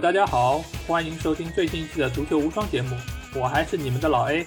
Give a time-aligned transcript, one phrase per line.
[0.00, 2.96] 大家好，欢迎收听最新一期的足球无双节目，
[3.34, 4.46] 我还是你们的老 A，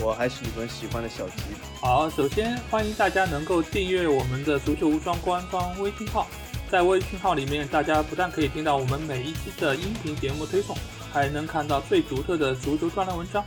[0.00, 1.42] 我还是你们喜欢的小吉。
[1.80, 6.28] 好，首先欢迎大家能够订阅我们的足球无双官方微信号，
[6.70, 10.76] 在微信号里面，大家不但可以听到我们每一期的音频节目推送，
[11.12, 13.44] 还能看到最独特的足球专栏文章，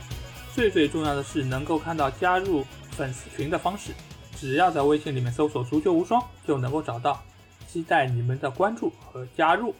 [0.54, 3.92] 最最重要的是能够看到加入粉丝群的方式，
[4.38, 7.22] 只要在微信里面搜索“足球无双”就能够找到，
[7.66, 9.74] 期待你们的关注和加入。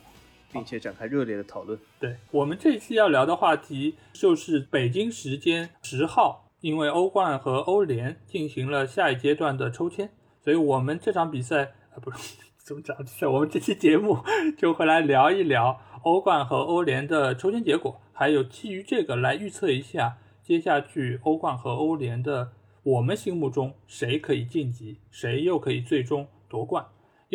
[0.56, 1.78] 并且展开热烈的讨论。
[2.00, 10.10] 对我们这期要聊的话题就是北京时间十号，因为欧冠和欧联进行了下一阶段的抽签，
[10.42, 12.96] 所以我们这场比赛啊，不是怎么讲？
[13.30, 14.18] 我们这期节目
[14.56, 26.86] 就会来聊一聊欧冠和欧联的抽签结果，还有基于这个来预测一下接下去欧冠和欧联的我们心目中谁可以晋级，谁又可以最终夺冠。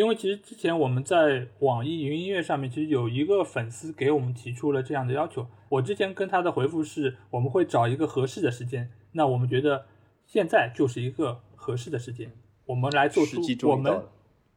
[0.02, 5.46] 因为其实之前我们在网易云音乐上面，其实有一个粉丝给我们提出了这样的要求。
[5.70, 8.90] 我之前跟他的回复是，我们会找一个合适的时间。
[9.12, 9.86] 那我们觉得
[10.26, 12.32] 现在就是一个合适的时间，
[12.66, 14.02] 我们来做出我们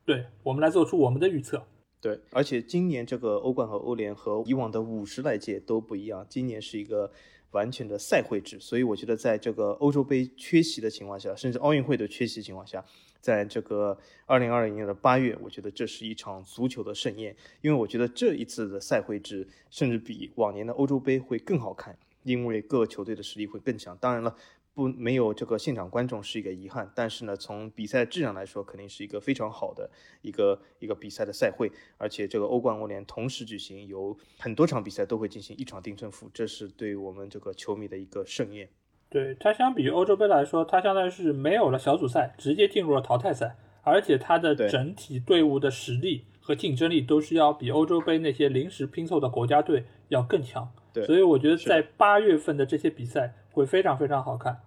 [0.07, 1.63] 对，我们来做出我们的预测。
[2.01, 7.13] 对，而且今年这个欧冠和欧联和以往的五十来届都不一样，今年是一个
[7.51, 12.83] 完全的赛会制，所以我觉得在这个欧洲杯缺席的情况下，甚至奥运会的缺席情况下。
[13.25, 23.97] 在这个二零二零年的八月，我觉得这是一场足球的盛宴，因为我觉得这一次的赛会制甚至比往年的欧洲杯会更好看，因为各球队的实力会更强。
[23.97, 24.37] 当然了，
[24.75, 31.73] 不没有这个现场观众是一个遗憾，但是呢，从比赛质量来说，肯定是一个非常好的一个一个比赛的赛会。
[31.97, 38.69] 而且这个欧冠、欧联同时举行，有很多场比赛都会进行一场定胜负，这是对我们这个球迷的一个盛宴。
[39.15, 50.69] 对它相比于欧洲杯来说，它相当于是没有了小组赛，直接进入了淘汰赛，而且它的整体队伍的实力和竞争力都是要比欧洲杯那些临时拼凑的国家队要更强。
[50.93, 54.63] 对，所以我觉得在八月份的这些比赛会非常非常好看。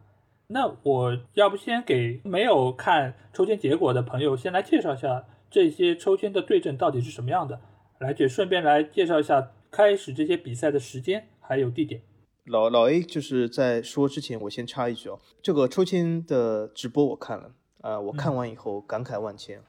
[0.47, 7.59] 那我要不先给没有看抽签结果的朋友先来介绍一下这些抽签的对阵到底是什么样的，
[7.99, 12.01] 来就顺便来介绍一下开始这些比赛的时间还有地点。
[12.47, 19.61] 老老 A 就是在说之前，我先插一句哦，这个抽签的直播我看了，啊，我看完以后感慨万千，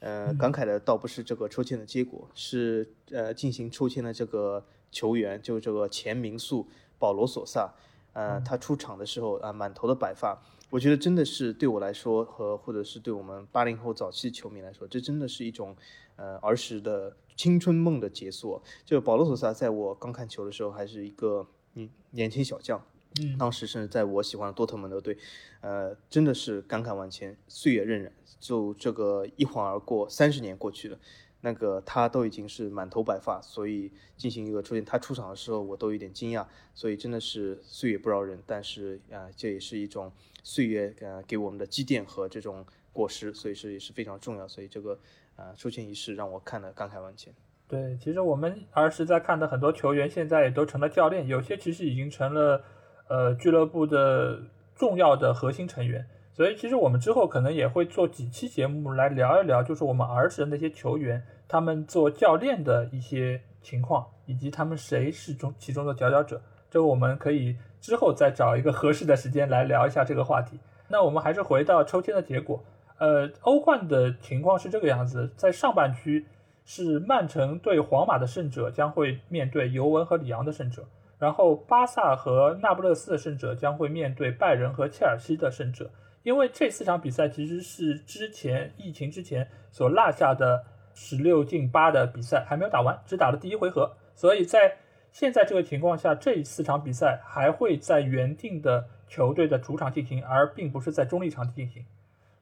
[0.00, 6.68] 呃，感慨的倒不是这个抽签的结果，是呃进行抽签的这个球员，就这个前民宿
[6.98, 7.72] 保罗索萨，
[8.12, 15.74] 呃，他出场的时候啊，满头的白发，我觉得真的是对我来说和或者是对我们八零后早期球迷来说，这真的是一种
[16.16, 18.60] 呃儿时的青春梦的结束。
[18.84, 21.46] 就保罗索萨在我刚看球的时候还是一个。
[21.74, 22.84] 嗯，年轻小将，
[23.20, 25.16] 嗯，当时甚至在我喜欢的多特蒙德队，
[25.60, 30.98] 呃，真的是感慨万千，岁月荏苒，就这个一晃而过，三十年过去了，
[31.40, 40.12] 那个他都已经是满头白发，所以进行一个出现，他出场的时候我都有点惊讶，所以真的是岁月不饶人，但是啊，这也是一种
[40.42, 44.98] 岁月呃给我们的积淀和这种果实，所以是也是非常重要，所以这个
[45.36, 47.32] 啊出现仪式让我看了感慨万千。
[47.72, 52.62] 对，其实我们儿时在看的很多球员，现在也都成了教练，有些其实已经成了
[53.08, 54.42] 呃俱乐部的
[54.74, 56.06] 重要的核心成员。
[56.34, 66.42] 所以其实我们之后可能也会做几期节目来聊一聊，就是我们儿时的那些球员，他们做教练的一些情况，以及他们谁是中其中的佼佼者。
[66.70, 70.60] 这个我们可以之后再找一个合适的时间来聊一下这个话题。
[70.88, 72.62] 那我们还是回到抽签的结果，
[72.98, 76.26] 呃，欧冠的情况是这个样子，在上半区。
[76.64, 80.84] 是曼城对皇马的胜者将会面对尤文和里昂的胜者，
[81.18, 85.90] 然后巴萨和那不勒斯的胜者将会面对拜仁和切尔西的胜者。
[86.22, 90.64] 因为这四场比赛其实是之前疫情之前所落下的
[90.94, 94.76] 十六进八的比赛还没有打完，只打了第一回合，所以在
[95.10, 101.84] 现在这个情况下，这四场比赛还会在原定的球队的主场进行，而并不是在中立场进行。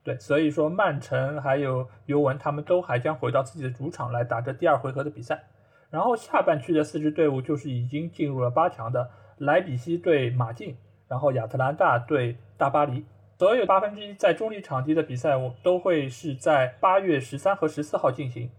[0.03, 5.45] 对，所以说曼城还有尤文，他们都还将回到自己的主场来打这第二回合的比赛。
[5.91, 10.75] 然后下半区的四支队伍就是已经进入了八强的莱比锡对马竞，
[11.07, 13.05] 然后亚特兰大对大巴黎。
[13.39, 18.51] 所有八分之一在中立场地的比赛，我都会是在八月十三和十四号进行。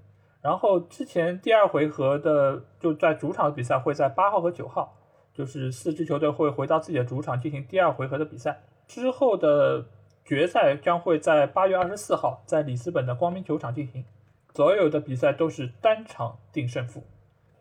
[0.44, 4.96] 然后之前第二回合的就在主场的比赛会在八号和九号，
[5.34, 8.62] 就是四支球队会回到自己的主场进行第二回合的比赛。
[8.88, 9.86] 之后的。
[10.24, 14.06] 决赛将会在八月二十四号在里斯本的光明球场进行，
[14.54, 17.04] 所有的比赛都是单场定胜负。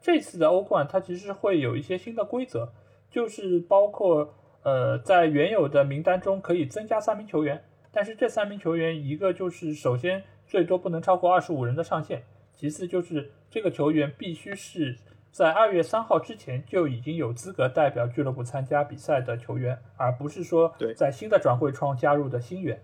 [0.00, 2.72] 这次的欧冠它其实会有一些新的规则，
[3.10, 12.24] 就是包括呃在原有的名单中可以增加三名球员，但是这三名球员一个就是首先最多不能超过二十五人的上限，
[12.54, 14.96] 其次就是这个球员必须是
[15.32, 22.82] 在二月三号之前就已经有资格代表俱乐部参加比赛的球员，而不是说在新的转会窗加入的新员。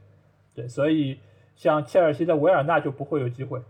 [0.54, 1.18] 对，所以
[1.56, 3.60] 像切尔西的维尔纳就不会有机会。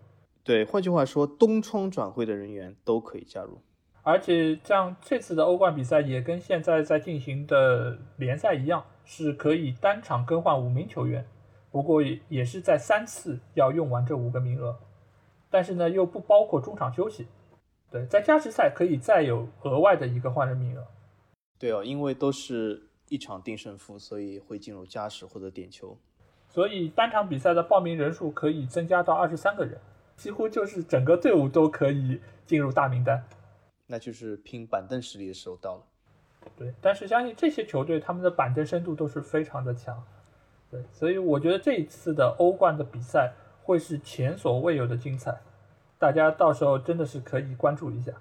[0.44, 3.58] 对，换句话说，东窗转会的人员都可以加入。
[4.02, 11.26] 而且像这次的欧冠比赛也跟现在在进行的联赛一样，是可以单场更换五名球员，
[11.72, 14.76] 不过也也是在三次要用完这五个名额，
[15.50, 17.26] 但是呢又不包括中场休息。
[17.96, 20.86] 对，在加时赛可以再有额外的一个换人名额。
[21.58, 25.96] 对哦，因为都是一场定胜负，所以会进入加时或者点球，
[26.46, 29.80] 所以单场比赛的报名人数可以增加到二十三个人，
[30.14, 33.24] 几乎就是整个队伍都可以进入大名单。
[33.86, 35.82] 那就是拼板凳实力的时候到了。
[36.54, 40.04] 对，但是相信这些球队他们的板凳深度都是非常的强。
[40.70, 43.32] 对，所以我觉得这一次的欧冠的比赛
[43.62, 45.40] 会是前所未有的精彩，
[45.98, 48.12] 大家到时候真的是可以关注一下。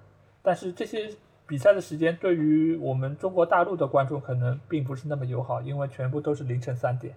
[0.42, 1.10] 但是这些
[1.46, 7.14] 比赛的时间对于我们中国大陆的观众可能并不是那么友好，因为全部都是凌晨三点。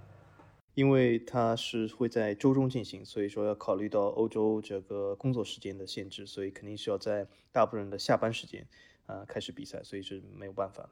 [0.76, 8.66] 因为它是会在周中进行，所以说要考虑到欧洲这个工作时间的限制，所以肯定是要在大部分人的下班时间
[9.06, 10.88] 啊开始比赛，所以是没有办法。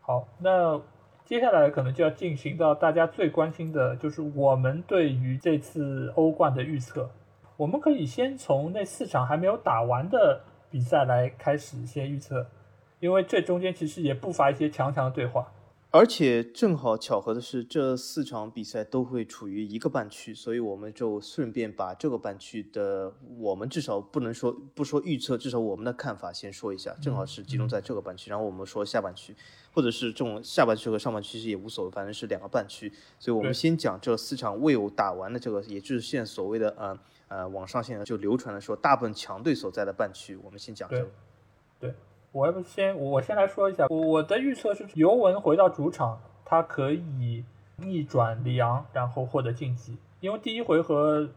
[0.00, 0.80] 好，那
[1.24, 7.10] 接下来可能就要进行到大家最关心的，就是我们对于这次欧冠的预测。
[7.56, 12.46] 我们可以先从那四场还没有打完的比赛来开始先预测，
[13.00, 15.52] 因为这中间其实也不乏一些强强的对话。
[15.92, 26.94] 而且正好巧合的是，这四场比赛都会处于一个半区，所以我们就顺便把这个半区的，我们至少不能说不说预测，至少我们的看法先说一下。
[27.00, 29.34] 正好是集中在这个半区，然后我们说下半区，
[29.72, 32.92] 或者是这种下半区和上半区其实也无所谓，反正是两个半区。
[33.18, 36.98] 所以我们先讲这四场未有打完的这个，也就是现在所谓的呃
[37.28, 41.08] 呃网上现在就流传的说大部分强队所在的半区，我们先讲这个。
[41.80, 41.94] 对。
[42.32, 47.42] 我要不先，我先来说一下，我的预测是尤文回到主场，他可以
[47.76, 49.96] 逆转里昂，然后获得晋级。
[50.20, 51.30] 因为第一回合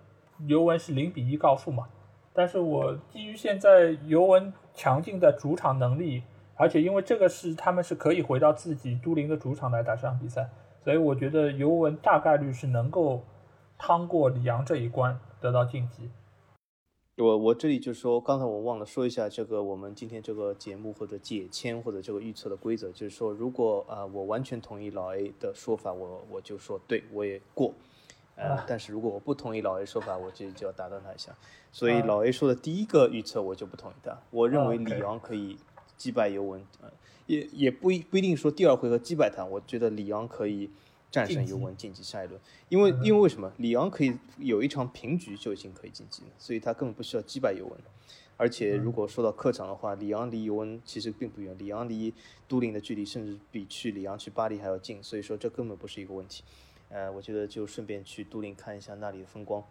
[0.45, 1.87] 尤文是零比一告负嘛，
[2.33, 6.23] 但是我基于现在尤文强劲的主场能力，
[6.55, 10.49] 而且因为这个是他们是可以回到自己都灵的主场来打这场比赛，
[10.83, 13.23] 所以我觉得尤文大概率是能够
[13.77, 16.09] 趟过里昂这一关，得到晋级。
[17.17, 27.73] 我我这里就说，刚才我忘了说一下这个我们今天这个节目或者解签或者这个预测的规则，就是说如果啊我完全同意老 A 的说法，我我就说对我也过，
[28.37, 31.35] 呃，但是如果我不同意老 A 说法，我这就要打断他一下。
[31.73, 35.57] 所以老 A 说的第一个预测我就不同意他，我认为里昂可以
[35.97, 36.89] 击败尤文，呃
[37.27, 40.69] 也也不一不一定说第二回合击败他，我觉得里昂可以。
[41.11, 42.39] 战胜尤文晋级下一轮，
[42.69, 47.77] 因为因为为什么里昂可以有一场平局就已经可以晋级了，所以他根本不需要击败尤文。
[48.37, 52.13] 而且如果说到客场的话，里昂离尤文其实并不远，里昂离
[52.47, 56.43] 都灵的距离甚至比去里昂去巴黎还要近，所以说这根本不是一个问题。
[56.89, 59.63] 呃，我觉得就顺便去都灵看一下那里的风光。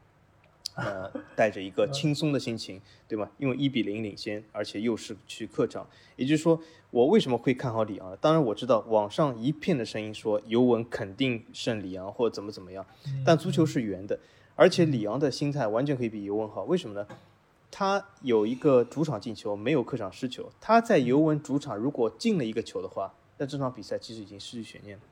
[0.78, 3.30] 呃，带着一个轻松的心情，对吧？
[3.38, 8.16] 因为一比零领先，而且又是去客场，也就是说，我为什么会看好里昂？
[8.20, 12.86] 当然我知道网上一片的声音说尤文肯定胜里昂或者怎么怎么样，
[13.26, 14.18] 但足球是圆的，
[14.54, 16.62] 而且里昂的心态完全可以比尤文好。
[16.64, 17.06] 为什么呢？
[17.70, 20.50] 他有一个主场进球，没有客场失球。
[20.58, 25.02] 他在尤文主场如果进了一个球的话，那这场比赛其实已经失去悬念了。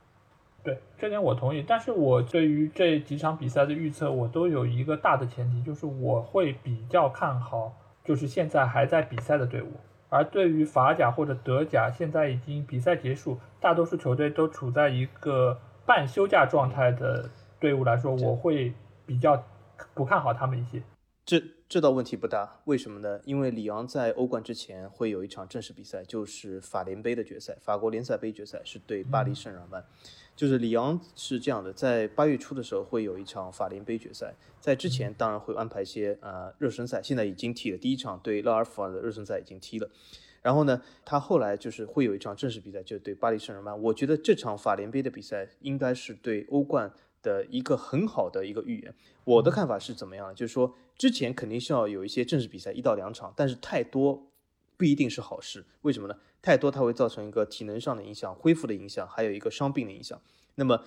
[0.67, 7.73] 对这点我同意，但是我对于这几场比赛的预测，我都有一个大的前提，就是我会比较看好，
[8.05, 9.69] 就是现在还在比赛的队伍。
[10.09, 15.57] 而对于法甲或者德甲，现在已经比赛结束，大多数球队都处在一个
[15.87, 17.31] 半休假状态的
[17.61, 18.73] 队伍来说，我会
[19.07, 19.41] 比较
[19.95, 20.83] 不看好他们一些。
[21.25, 23.21] 这这倒问题不大，为什么呢？
[23.25, 29.85] 因为里昂在欧冠之前会有一场正式比赛，就是法联杯的决赛，法国联赛杯决赛是对巴黎圣日耳曼。
[30.37, 39.89] 就是里昂是这样的，在八月初的时候会有一场法联杯决赛，在之前当然会安排一些呃热身赛，现在已经踢了第一场对勒尔夫尔的热身赛已经踢了，
[40.43, 43.83] 然后呢，他后来就是会有一场正式比赛，就对巴黎圣日耳曼。
[43.83, 48.95] 我觉得这场法联杯的比赛应该是对欧冠的一个很好的一个预言。
[49.25, 50.35] 我的看法是怎么样？
[50.35, 54.23] 就是说之前肯定是要有一些正式比赛一到两场，但是太多
[54.77, 55.65] 不一定是好事。
[55.83, 56.17] 为什么呢？
[56.43, 60.21] 太多它会造成一个体能上的影响、恢复的影响，还有一个伤病的影响。
[60.55, 60.85] 那么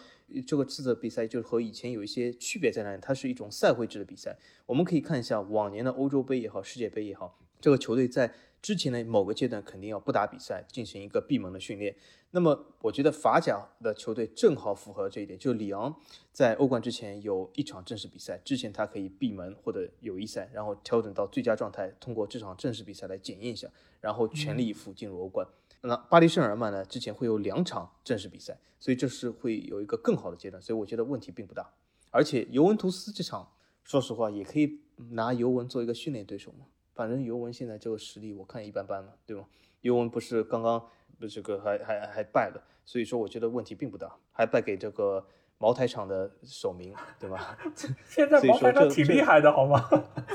[0.48, 3.00] 这个次的比赛就和以前有一些区别在哪里？
[3.02, 4.38] 它是一种赛会制的比赛。
[4.66, 11.96] 我们可以看一下往年的欧洲杯也好、世界杯也好，这个球队在之前的某个阶段肯定要不打比赛，进行一个闭门的训练。
[12.32, 15.96] 那么我觉得法甲的球队正好符合这一点，就里昂
[16.32, 23.68] 在欧冠之前有一场正式比赛，之前他可以闭门或者友谊赛，然后调整到最佳状态，通过这场正式比赛来检验一下，
[24.00, 25.48] 然后全力以赴进入欧冠。
[25.82, 31.74] 那巴黎圣日耳曼呢，之前会有两场正式比赛，所以这是会有一个更好的阶段，所以我觉得问题并不大。
[32.12, 33.52] 而且尤文图斯这场，
[33.84, 36.66] 说实话也可以拿尤文做一个训练对手嘛，
[37.00, 39.46] 反正尤文现在这个实力我看一般般嘛，对吗？
[39.80, 40.86] 尤文不是刚刚
[41.18, 41.26] 不。
[41.26, 45.26] 这个还还还败了，所以说我觉得问题并不大，还败给这个
[45.58, 47.58] 茅台厂的首名，对吧？
[48.06, 49.82] 现在茅台厂挺厉害的，好吗？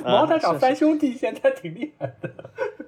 [0.03, 2.31] 茅台厂三兄弟现在挺厉害的。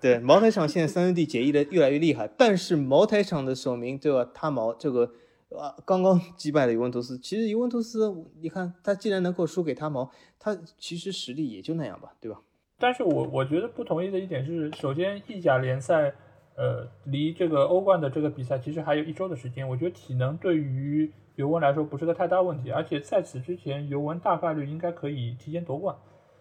[0.00, 4.30] 对，茅台厂现在三兄弟结义的越来越厉害，但是茅台厂的首名，对吧？
[4.32, 5.12] 他毛这个
[5.50, 7.18] 啊，刚刚击败了尤文图斯。
[7.18, 12.40] 其实尤文图斯，你看他既然能够输给他毛，他其实实力也就那样吧，对吧？
[12.78, 16.12] 但是我我觉得不同意的一点是，首先意甲联赛。
[16.58, 25.94] 呃，离这个欧冠的这个比赛其实还有一周的时间，我觉得体能对于尤文来说不是个太大问题，而且在此之前，尤文大概率应该可以提前夺冠，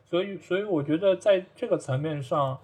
[0.05, 2.57] 所以，所以我觉得在这个层面上，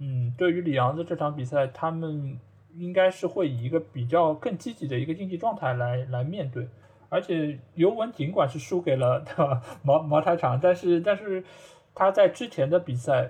[0.00, 2.38] 嗯，对于里昂的这场比赛，他们
[2.76, 6.68] 应该是会以一个比较更积极的一个竞技状态来来面对，
[7.08, 9.24] 而且尤文尽管是输给了
[9.82, 11.42] 茅茅台厂，但是，但是
[11.98, 13.28] 他在之前的比赛，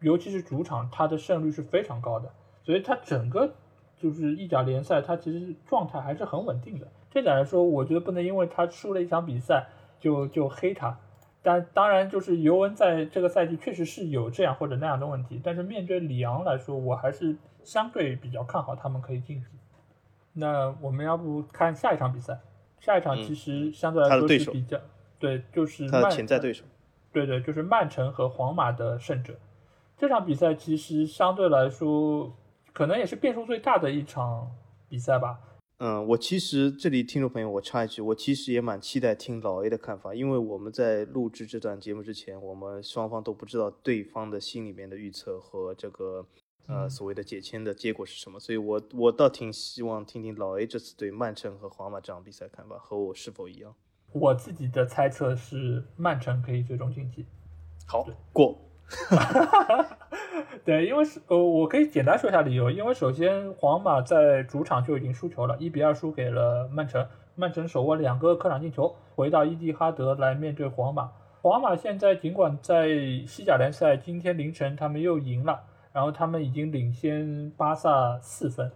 [0.00, 2.30] 尤其是主场，他的胜率是非常高的。
[2.62, 3.50] 所以他整个
[3.96, 6.86] 就是意甲联赛，他其实状态还是很稳定的。
[7.10, 9.66] 这点来说，我觉得不能因为他输了一场比赛
[9.98, 10.98] 就就黑他。
[11.40, 15.40] 但当然，就是尤文在这个赛季确实是有这样或者那样的问题。
[15.42, 17.34] 但是面对里昂来说，我还是
[17.64, 19.46] 相对比较看好他们可以晋级。
[20.34, 22.38] 那我们要不看下一场比赛？
[22.78, 24.78] 下一场其实相对来说是比较
[25.18, 26.66] 对，就是他的潜在对手。
[27.12, 29.38] 对对，就是曼城和皇马的胜者。
[29.96, 32.36] 这场比赛其实相对来说。
[32.72, 34.48] 可能也是变数最大的一场
[34.88, 35.40] 比赛吧。
[35.78, 46.24] 嗯，我其实这里听众朋友，我插一句，我其实也蛮期待听老 A 的看法，因为我们在录制这段节目之前，我们双方都不知道对方的心里面的预测和这个
[46.68, 53.74] 呃所谓的解签的结果是什么，所以我我倒挺希望听听老 A 这次对曼城和皇马这场比赛看法和我是否一样。
[54.12, 57.26] 我自己的猜测是曼城可以最终晋级。
[57.86, 58.58] 好，过。
[60.64, 62.70] 对，因为是呃，我可以简单说一下理由。
[62.70, 67.06] 因为首先，皇马在主场就已经输球了，一比二输给了曼城。
[67.36, 71.12] 曼城手握两个客场进球，回到伊蒂哈德来面对皇马。
[71.40, 72.88] 皇马现在尽管在
[73.26, 75.60] 西甲联赛今天凌晨他们又赢了，
[75.92, 78.70] 然后他们已经领先巴萨四分，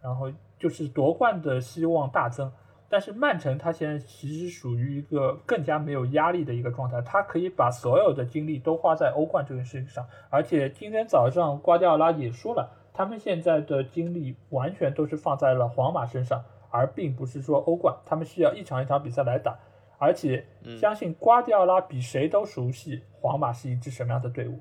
[0.00, 2.52] 然后就是夺冠的希望大增。
[2.94, 10.06] 但是曼城他现在其实属于一个更加没有压力的一个状态，他可以把所有的精力都花在欧冠这件事情上。
[10.30, 19.58] 而且今天早上瓜迪奥拉也说了，他们现在的精力完全都是放在了皇马身上，而并不是说欧冠，他们需要一场一场比赛来打。
[19.98, 20.46] 而且
[20.78, 24.60] 相信瓜迪奥拉比谁都熟悉皇马是一支什么样的队伍，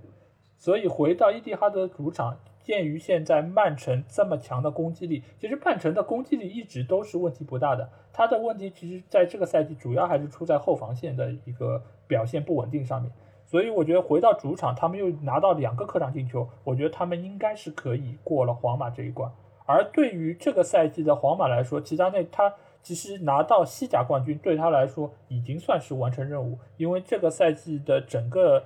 [0.58, 2.40] 所以回到伊蒂哈德主场。
[2.64, 7.90] 鉴于现在曼城这么强的攻击力，其实曼城的攻击力一直都是问题不大的。
[8.14, 13.12] 他的问题其实在这个赛季主要还是出在后防线的一个表现不稳定上面。
[13.46, 19.30] 所以我觉得回到主场，他们又拿到两个客场进球，我觉得他们应该是可以过了皇马这一关。
[19.66, 28.64] 而对于这个赛季的皇马来说，齐达内他其实拿到西甲冠军对他来说已经算是完成任务，因为这个赛季的整个。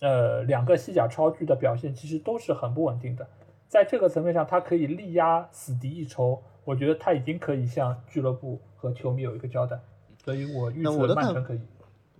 [0.00, 3.26] 呃，两个西甲超巨的表现其实都是很不稳定的，
[3.68, 9.80] 在这个层面上，他可以力压死敌一筹，我觉得他已经可以向俱乐部和球迷有一个交代，
[10.24, 11.60] 所以我预测曼城可以。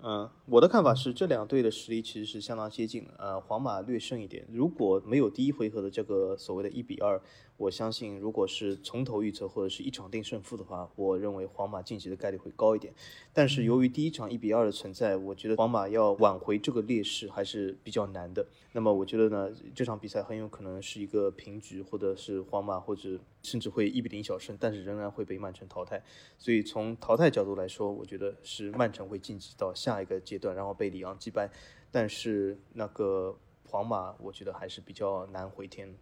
[0.03, 4.47] 嗯，我的看法是这两队的实力其实是相当接近的，呃，皇马略胜一点。
[4.53, 7.21] 如果没有第一回合的这个所谓的一比二。
[7.59, 12.93] 我相信，如果是从头预测或者是一场定胜负的话，我认为皇马晋级的概率会高一点。
[13.33, 18.47] 但是由于第一场一比二的存在，我觉得皇马要挽回这个劣势还是比较难的。
[18.73, 26.03] 那么我觉得呢，这场比赛很有可能是一个平局，或者是皇马或者甚至会一比零小胜，但是仍然会被曼城淘汰。
[26.37, 31.51] 所以从淘汰角度来说，我觉得是曼城会晋级到下一个阶段，然后被里昂击败。
[31.91, 33.35] 但是那个
[33.69, 35.95] 皇马，我觉得还是比较难回天。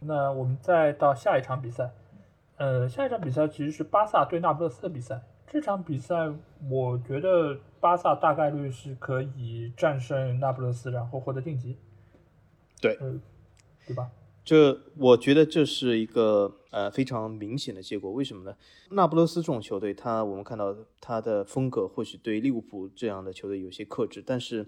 [0.00, 1.90] 那我们再到下一场比赛，
[2.56, 5.20] 呃，下一场比赛其实是巴萨对那不勒斯的比赛。
[5.46, 6.14] 这场比赛，
[6.70, 11.76] 我觉得巴萨大概率是可以战胜那不勒斯，然后获得晋级。
[12.80, 12.96] 对，
[13.86, 14.10] 对吧？
[14.48, 18.10] 这我觉得这是一个呃非常明显的结果。
[18.10, 18.56] 为什么呢？
[18.92, 24.66] 那不勒斯这种球队，他我们看到他的风格或许对利物浦这样的球队有些克制，但是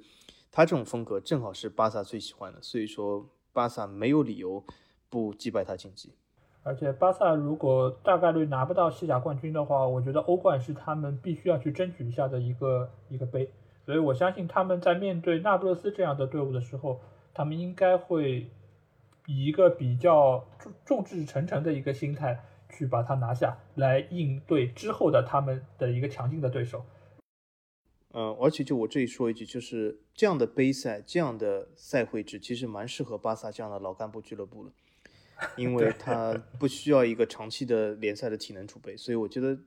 [0.52, 4.62] 他这种风格正好是巴萨最喜欢的，所以说巴萨没有理由。
[5.12, 6.12] 不击败他晋级。
[6.62, 13.50] 而且巴萨如果大概率拿不到西甲冠军的话，我觉得欧冠是他们必须要去争取一下的一个一个杯。
[13.84, 17.00] 所以我相信他们在面对那不勒斯这样的队伍的时候，
[17.34, 18.48] 他们应该会
[19.26, 26.84] 以一个比较众众志成城的一个心态去把它拿下来，应对之后的他们的一个强劲的对手。
[28.12, 34.72] 嗯，而且就我这里说一句，就是这样的杯赛，这样的赛会制，其实蛮适合巴萨这样的老干部俱乐部的。
[35.56, 39.58] 因为他 不需要一个长期的联赛的体能储备，所以我觉得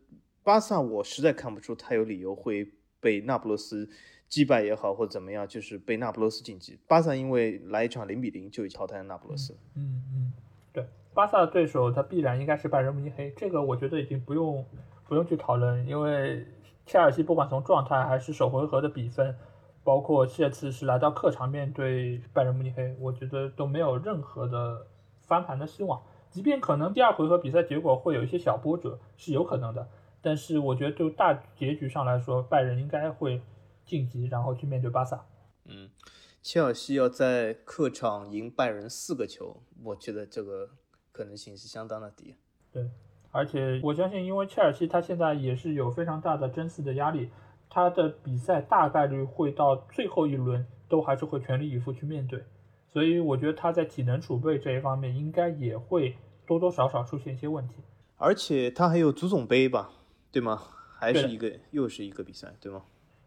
[0.43, 3.89] 巴萨我实在看不出他有理由会被那不勒斯
[4.33, 6.79] 击败也好，或者怎么样，就是被那不勒斯晋级。
[6.87, 9.55] 巴萨因为来一场零比零就已淘汰了那不勒斯。
[9.75, 10.33] 嗯嗯，
[10.73, 14.65] 对，巴萨的对手他必然应该是拜仁慕尼黑，这个我觉得已经不用
[15.07, 16.43] 不用去讨论，因为
[16.87, 19.35] 切尔西不管从状态还是首回合的比分，
[19.83, 24.87] 包括这次是来到客场面对拜仁慕尼黑，我觉得都没有任何的。
[25.25, 29.87] 翻盘的希望，即便可能第二回合比赛结果会有一些小波折，是有可能的。
[30.21, 33.41] 但是我觉得就大结局上来说，拜仁应该会
[33.85, 35.25] 晋级，然后去面对巴萨。
[35.65, 35.89] 嗯，
[36.41, 40.69] 切尔西要在客场赢拜仁四个球，我觉得这个
[41.11, 42.35] 可能性是相当的低。
[42.71, 42.89] 对，
[43.31, 47.29] 而且我相信，因为切尔西他现在也是有非常大的争四的压力，
[47.69, 52.43] 他的比赛大概率会到最后一轮都还是会全力以赴去面对。
[52.91, 57.75] 所以我觉得他在体能储备这一方面应该也会多多少少出现一些问题，
[58.17, 59.91] 而且他还有足总杯吧，
[60.31, 60.61] 对吗？
[60.99, 62.83] 还是一个又是一个比赛，对吗？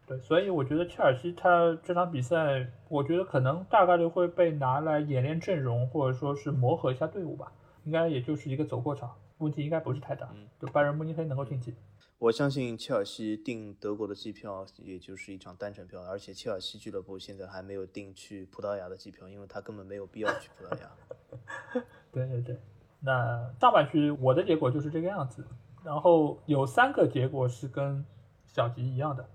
[0.07, 7.51] 对，所以我觉得切尔西他这场比赛，我觉得可能大概率会被拿来演练阵容，或者说是磨合一下队伍吧，
[7.83, 10.33] 应该也就是一个走过场，问题应该不是太大。
[10.61, 11.75] 就拜仁慕尼黑能够晋级。
[12.19, 21.83] 我相信切尔西订德国的机票，也就是一张单程票，而且切尔西俱乐部现在还没有订去葡萄牙的机票，因为他根本没有必要去葡萄牙。
[22.13, 22.57] 对对对，
[23.01, 25.45] 那上半区我的结果就是这个样子，
[25.83, 28.03] 然后有三个结果是跟
[28.47, 29.29] 小吉一样的，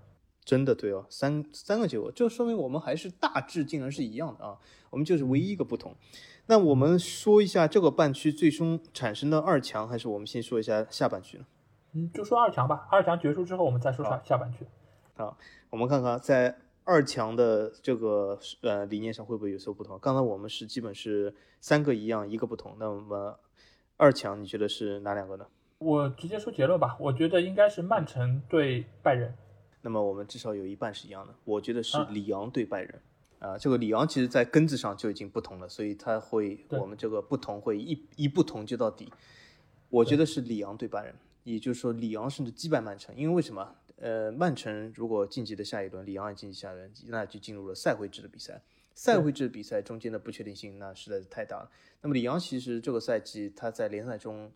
[0.45, 4.57] 真的对哦，三三个结果，就说明我们还是大致竟然是一样的啊，
[4.89, 5.95] 我们就是唯一一个不同。
[6.47, 11.45] 那我们说一下这个半区最终产生的二强，还是我们先说一下下半区呢？
[11.93, 12.87] 嗯，就说二强吧。
[12.91, 14.65] 二强结束之后，我们再说下下半区。
[15.15, 15.37] 好，
[15.69, 19.97] 我们看看在二强的这个呃理念上会不会有所不同。
[19.99, 22.75] 刚才我们是基本是三个一样，一个不同。
[22.77, 23.39] 那么
[23.95, 25.45] 二强你觉得是哪两个呢？
[25.77, 26.97] 我直接说结论吧。
[26.99, 29.33] 我觉得应该是曼城对拜仁。
[29.83, 31.35] 那么我们至少有一半是一样的。
[31.45, 32.99] 我觉得是里昂对拜仁。
[33.37, 39.11] 啊，这个里昂其实在根子上就已经不同了，所以他会我们这个不同会一一不同就到底。
[39.89, 41.13] 我觉得是里昂对拜仁。
[41.43, 43.75] 也就是说，里昂甚至击败曼城，因为为什么？
[43.97, 48.61] 呃，曼城如果晋级的下一轮，里昂也晋级下一轮，那就进入了赛会制的比赛。
[48.95, 51.69] 赛会制比赛中间的不确定性那实在是太大了。
[52.01, 54.49] 那么里昂其实这个赛季他在联赛中，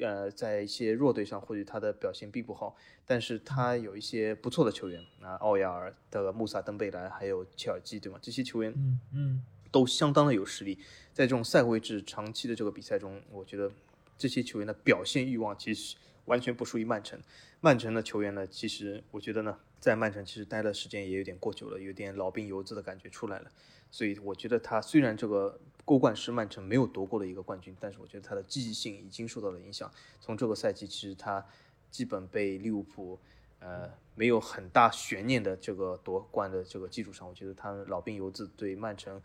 [0.00, 8.18] 呃，在一些弱队上或许他的表现并不好，但是他有一些不错的球员啊，奥亚尔的穆萨登贝莱还有切尔基，对吗？
[8.22, 10.78] 这些球员，嗯嗯，都相当的有实力。
[11.12, 13.70] 在这种赛会制长期的这个比赛中，我觉得
[14.16, 15.96] 这些球员的表现欲望其实。
[16.26, 17.20] 完全不输于曼城，
[17.60, 23.50] 曼城的球员呢，其实我觉得呢，在曼城其实待的时间也有点过久了，有点老兵油子的感觉出来了。
[23.90, 29.90] 所以我觉得他虽然这个欧冠是曼城没有夺过的一个冠军，但是我觉得他的积极性已经受到了影响。
[30.20, 31.44] 从这个赛季，其实他
[31.90, 33.18] 基本被利物浦，
[33.60, 39.20] 呃，没有很大悬念的这个夺冠的这个基础上，我觉得他老兵游子对曼城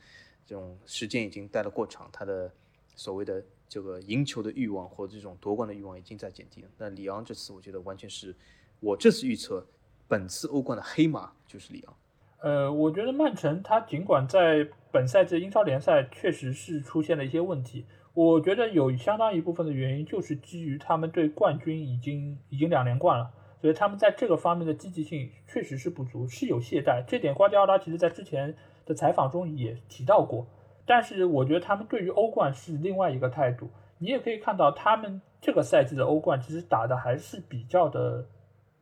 [0.45, 2.53] 这种时间已经待得过长，他的
[2.95, 3.43] 所谓的。
[3.71, 6.69] 这个赢球的欲望或者这种夺冠的欲望已经在减低了。
[6.79, 8.35] 那里昂这次我觉得完全是
[8.79, 9.63] 我这次预测，
[10.07, 11.95] 本次欧冠的黑马就是里昂。
[12.41, 27.03] 呃，我觉得曼城他尽管在本赛季英超联赛确实是出现了一些问题，我觉得有相当一部分的原因就是基于他们对冠军已经已经两连冠了，所以他们在这个方面的积极性确实是不足，是有懈怠。
[27.05, 30.47] 这点瓜迪奥拉其实在之前的采访中也提到过。
[30.85, 33.69] 但是我觉得他们对于欧冠是另外一个态度。
[33.99, 38.25] 你也可以看到，他们这个赛季的欧冠其实打的还是比较的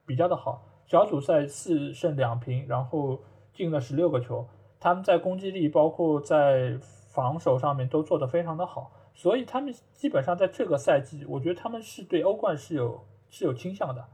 [0.05, 0.63] 比较的好。
[0.85, 3.19] 小组赛四胜两平，然后
[3.57, 4.47] 进了十六个球。
[4.79, 6.77] 他们在攻击力，包括在
[7.09, 8.91] 防守上面都做得非常的好。
[9.15, 14.05] 所以他们基本上在这个赛季，我觉得他们是对欧冠是有是有倾向的。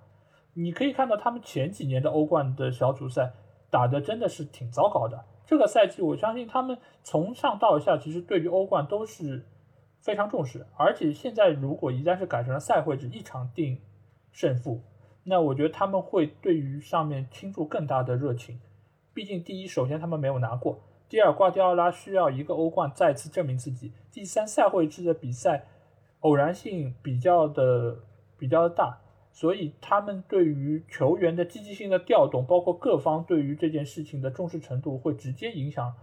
[0.53, 3.33] 你可以看到，他们前几年的欧冠的小组赛
[3.69, 5.25] 打的真的是挺糟糕的。
[5.45, 9.45] 这个赛季，我相信他们从上到下其实对于欧冠都是
[9.99, 13.81] 非常重视，而且现在如果一旦是改成了赛会制，一场定
[14.31, 14.79] 胜负，
[15.25, 18.61] 那我觉得他们会对于上面倾注更大的热情。
[19.13, 25.67] 毕竟第一，首先他们没有拿过；第二，瓜迪奥拉需要一个欧冠再次证明自己；第三，赛会制的比赛
[26.21, 27.99] 偶然性比较的
[28.37, 28.97] 比较的大，
[29.31, 35.93] 所以他们对于球员的积极性的调动，包括各方对于这件事情的重视程度，会直接影响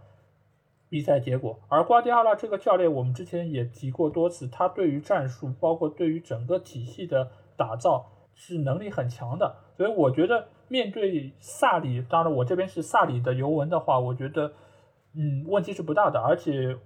[0.88, 1.58] 比赛结果。
[1.68, 9.56] 而瓜迪奥拉这个教练，我们之前也提过多次，他对于战术，包括对于整个体系的打造是能力很强的。
[9.80, 14.52] 所以我觉得面对萨里，当然我这边是萨里的尤文的话，我觉得。
[15.12, 16.76] 嗯，问题是不大的，而且，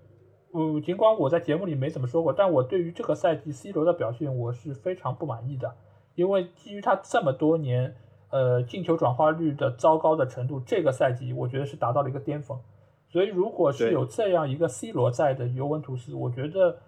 [0.55, 5.75] 嗯，尽管我在节目里没怎么说过，但我对于这个赛季 C 罗的表现我是非常不满意的，
[6.15, 7.97] 因为基于他这么多年，
[8.31, 12.59] 呃，进球转化率的糟糕的程度，这个赛季我觉得是达到了一个巅峰，
[13.11, 16.79] 所以如果是有这样一个 C 罗在的尤文图斯，我觉得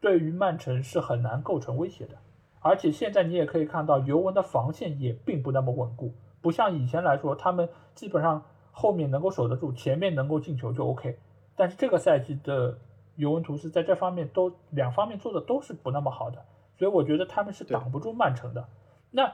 [0.00, 2.14] 对于曼城是很难构成威胁的，
[2.60, 8.42] 而且现在你也可以看到尤文的防线也并不那么稳固，不像以前来说，他们基本上。
[8.70, 11.18] 后面能够守得住，前面能够进球就 OK。
[11.56, 12.78] 但是这个赛季的
[13.16, 16.44] 尤文图斯在这方面都两方面做的都是不那么好的，
[16.78, 18.68] 所以我觉得他们是挡不住曼城的。
[19.10, 19.32] 那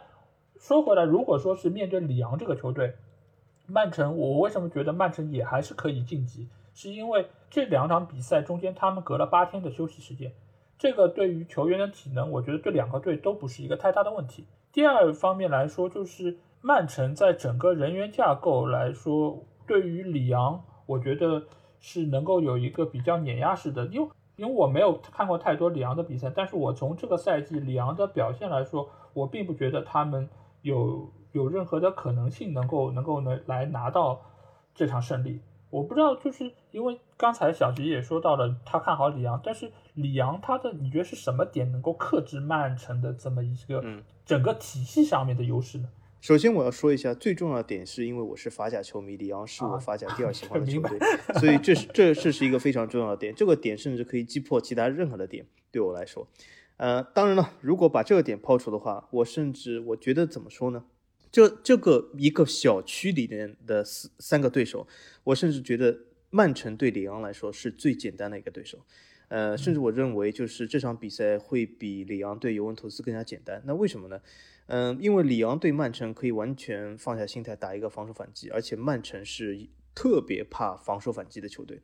[0.58, 2.94] 说回来，如果说是面对里昂这个球队，
[3.66, 6.48] 曼城，我为什么觉得曼城也还是可以晋级？
[6.72, 10.32] 是因为这两场比赛中间他们隔了八天的休息时间，
[10.84, 14.46] 这个对于球员的体能，我觉得对两个队都不是一个太大的问题。
[14.70, 16.36] 第二方面来说，就是。
[16.66, 21.44] 曼城在整个人员架构来说，对于里昂，我觉得
[21.78, 23.84] 是能够有一个比较碾压式的。
[23.88, 30.26] 因为因为我没有看过太多里昂的比赛，但是我从这个赛季里昂的表现来说，我并不觉得他们
[30.62, 34.22] 有有任何的可能性能够能够能来拿到
[34.74, 35.42] 这场胜利。
[35.74, 43.84] 我不知道，就是因为刚才小吉也说到了他看好里昂，但是里昂他的你觉得是什么点能够克制曼城的这么一个
[44.24, 45.88] 整个体系上面的优势呢？
[46.20, 50.96] 首先我要说一下，最重要的点是因为我是法甲球迷，里昂是我法甲第二喜欢的 球队，
[51.40, 53.34] 所以这是这这是一个非常重要的点。
[53.34, 56.28] 这个点甚至可以击破其他任何的点，对我来说。
[56.76, 60.84] 呃，当然了，如果把这个点抛除的话，我甚至我觉得怎么说呢？
[61.34, 64.86] 这这个一个小区里面的三三个对手，
[65.24, 65.98] 我甚至觉得
[66.30, 68.78] 曼城对里昂来说是最简单的一个对手。
[69.26, 73.60] 呃，甚至我认为就是这场比赛会比里昂对尤文图斯更加简单。
[73.66, 74.20] 那为什么呢？
[74.66, 81.80] 嗯，因为里昂对曼城可以完全放下心态打一个防守反击，而且曼城是特别怕防守反击的球队。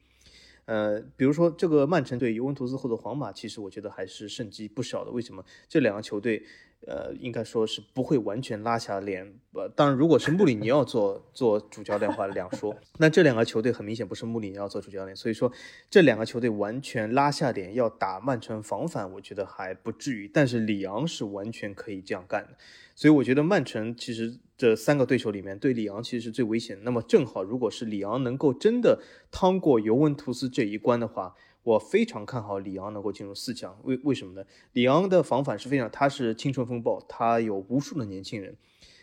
[0.66, 5.10] 呃，比如说这个曼城对尤文图斯或者皇马，其实我觉得还是胜机不少的。
[5.10, 5.44] 为什么？
[5.68, 6.44] 这两个球队。
[6.86, 9.34] 呃，应该说是不会完全拉下脸。
[9.52, 12.74] 呃，当然，如果是穆里尼奥做做主教练的话，两说。
[12.98, 15.52] 那这两个球队很明显不是穆里尼奥做主教练，所以说
[15.90, 20.26] 这两个球队完全拉下脸要打曼城防反，我觉得还不至于。
[20.26, 22.56] 但是里昂是完全可以这样干的，
[22.94, 26.82] 所以我觉得曼城其实这三个对手里面，对里昂其实是最危险的。
[26.84, 31.34] 那么正好，如果是里昂能够真的趟过尤文图斯这一关的话。
[31.62, 34.44] 我非常看好里昂能够进入四强，为为什么呢？
[34.72, 38.56] 里昂的防反是非常，他是青春风暴，他有无数的年轻人，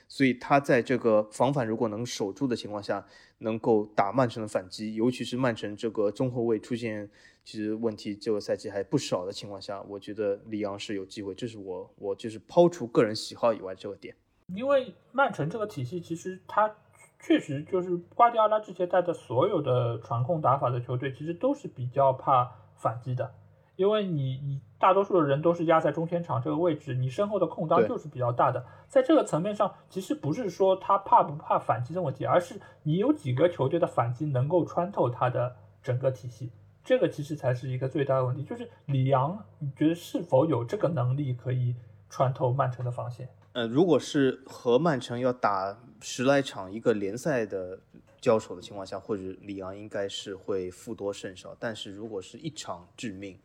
[0.08, 3.06] 所以他在这个防反如果能守住的情况下，
[3.40, 7.10] 能够打曼城的反击，尤其是曼城这个中后卫出现
[7.44, 14.16] 其实问题这个赛季还不少的情况下，我觉得里昂是有机会，这是我我就是抛除个人喜好以外这个点，
[14.56, 16.76] 因为曼城这个体系其实他。
[17.20, 23.34] 确实，就是瓜迪奥拉之前带的所有的传控打法的球队，其实都是比较怕反击的，
[23.76, 28.64] 因为你你大多数的人都是压在中前场这个位置，你身后的空当就是比较大的。
[28.88, 36.52] 在这个层面上，其实不是说他怕不怕反击的问题，而是你有几个球队的反击能够穿透他的整个体系，
[36.84, 38.44] 这个其实才是一个最大的问题。
[38.44, 41.76] 就是里昂，你觉得是否有这个能力可以
[42.10, 43.28] 穿透曼城的防线？
[43.58, 47.80] 呃，如果是和曼城要打十来场一个联赛的
[48.22, 51.58] 交手的情况下，或者里昂应该是会负多胜少。
[51.60, 53.40] 但是如果是一场致命，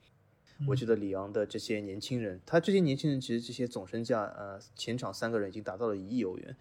[0.69, 6.55] 我觉得里昂的这些年轻人，他这些年轻人其实这些总身价，呃，前场三个人已经达到了一亿欧元，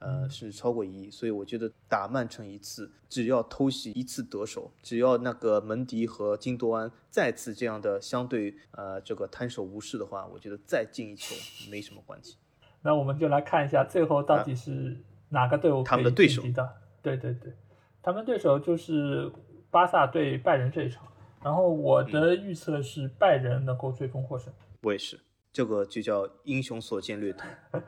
[0.00, 1.10] 呃，甚至超过一亿。
[1.10, 11.34] 所以我觉得打曼城一次，只要偷袭一次得手，只要那个门迪和金多安再次这样的相对呃这个摊手无视的话，我觉得再进一球
[11.70, 12.36] 没什么关系。
[12.82, 14.96] 那我们就来看一下最后到底是
[15.30, 16.68] 哪个队伍可以晋级的。
[17.02, 17.52] 对对对，
[18.02, 19.30] 他们对手就是
[19.70, 21.04] 巴萨对拜仁这一场。
[21.42, 24.52] 然后我的预测是拜仁能够最终获胜。
[24.82, 25.18] 我也是，
[25.52, 27.48] 这个就叫英雄所见略同。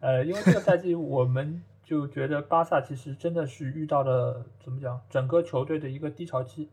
[0.00, 6.68] 呃，因为这个赛季我们就觉得巴萨其实真的是遇到了怎么讲，整个球队的一个低潮期。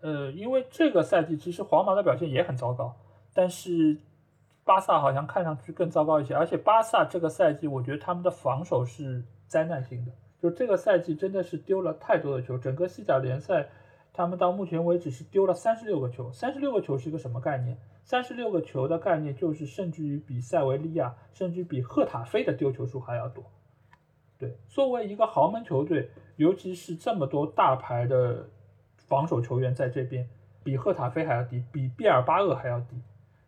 [0.00, 2.96] 呃，因为这个赛季其实皇马的表现也很糟糕，
[3.32, 3.96] 但是。
[4.70, 10.12] 巴萨好像看上去更糟糕一些，而且巴萨这个赛季，我觉得他们的防守是灾难性的。
[10.40, 13.66] 就这个赛季真的是丢了太多的球，整个西甲联赛
[14.12, 16.30] 他们到目前为止是丢了三十六个球。
[16.30, 17.76] 三十六个球是一个什么概念？
[18.04, 23.42] 三十六个球的概念就是甚至于比塞维利亚，甚至比赫塔菲的丢球数还要多。
[24.38, 28.48] 对，作为一个豪门球队，尤其是这么多大牌的
[29.08, 30.28] 防守球员在这边，
[30.62, 33.02] 比赫塔菲还要低，比毕尔巴鄂还要低，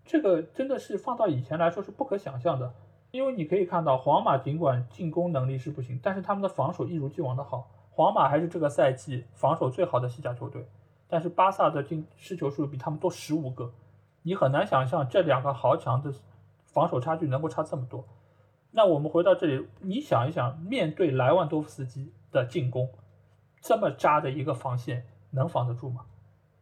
[0.04, 2.72] 这个真的是放到以前来说是不可想象的。
[3.10, 7.68] 因为你可以看到，皇马尽管进攻能力是不行，但是他们的防守一如既往的好。
[7.90, 10.66] 皇马还是这个赛季防守最好的西甲球队，
[11.08, 13.70] 但是巴萨的进失球数比他们多十五个，
[14.22, 16.10] 你很难想象这两个豪强的
[16.64, 18.02] 防守差距能够差这么多。
[18.70, 22.88] 那我们回到这里，你想一想，面对莱万多夫斯基的进攻，
[23.60, 26.06] 这么渣的一个防线，能防得住吗？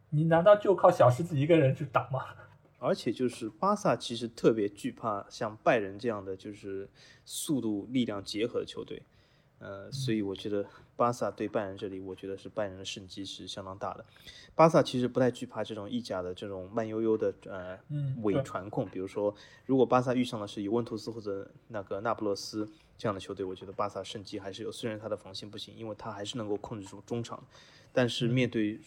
[0.09, 2.25] 你难道就靠小狮子一个人去挡吗？
[2.83, 6.89] 而且就是巴萨其实特别惧怕像拜仁这样的就是
[7.23, 9.03] 速度力量结合的球队，
[9.59, 10.65] 呃，所以我觉得
[10.95, 14.03] 巴萨对拜仁这里，我觉得是拜仁的胜机是相当大的。
[14.55, 17.79] 巴萨其实不太惧怕这种意甲的这种慢悠悠的呃
[18.23, 19.33] 伪传控，比如说，
[19.67, 22.67] 如果巴萨遇上的是尤文图斯或者那个那不勒斯
[22.97, 24.71] 这样的球队，我觉得巴萨胜机还是有。
[24.71, 27.43] 虽然他的防线不行，因为他还是能够控制住中场，
[27.93, 28.79] 但是面对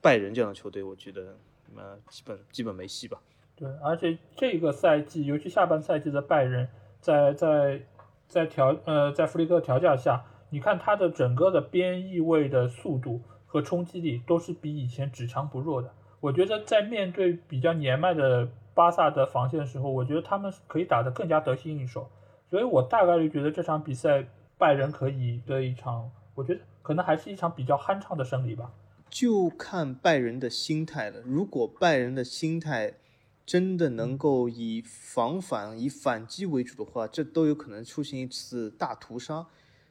[0.00, 1.38] 拜仁这样的球队，我觉得
[1.76, 3.22] 呃基本基本没戏吧。
[3.56, 6.68] 对，而且这个赛季，尤其下半赛季的拜仁，
[7.00, 7.80] 在在
[8.28, 13.20] 在调呃在弗里克调教下，你看他的整个的边翼位的速度。
[13.52, 15.92] 和冲击力都是比以前只强不弱的。
[16.20, 22.08] 我觉得在面对比较年迈的巴萨的防线的时候，我觉得他们可以打得更加得心应手。
[22.48, 24.24] 所以我大概率觉得这场比赛
[24.56, 28.72] 拜仁可以的一场，我觉得可能还是一场比较酣畅的胜利吧。
[29.10, 31.20] 就看拜仁的心态了。
[31.26, 32.94] 如果拜仁的心态
[33.44, 39.46] 真的能够以防反、以反击为主的话，这都有可能出现一次大屠杀，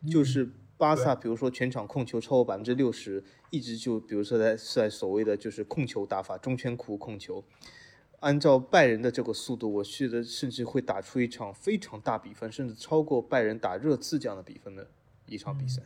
[0.09, 0.51] 就是。
[0.77, 7.45] 巴萨，比如说全场控球超过百分之六十，一直就比如说在在所谓的就是控球打法，中圈库控球，
[8.19, 14.89] 按照拜仁的这个速度，我觉得甚至会打出一场非常大比分，甚至超过拜仁打热刺这样的比分的
[15.27, 15.83] 一场比赛。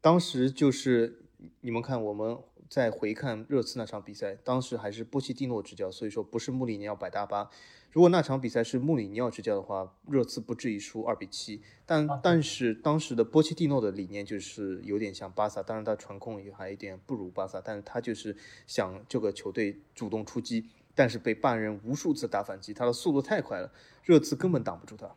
[0.00, 1.24] 当时就是
[1.62, 2.38] 你们看我们。
[2.68, 7.50] 再回看热刺那场比赛，当时还是波切蒂诺执教，所以说不是穆里尼奥摆大巴。
[7.92, 11.62] 如果那场比赛是穆里尼奥执教的话，热刺不至于输二比七。
[11.86, 25.14] 但但是当时的波切蒂诺的理念就是有点像巴萨，当然他传控也还有点不如巴萨，但是他就是想这个球队主动出击，但是被拜仁无数次打反击，他的速度太快了，热刺根本挡不住他。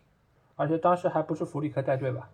[0.56, 2.30] 而且当时还不是弗里克带队吧？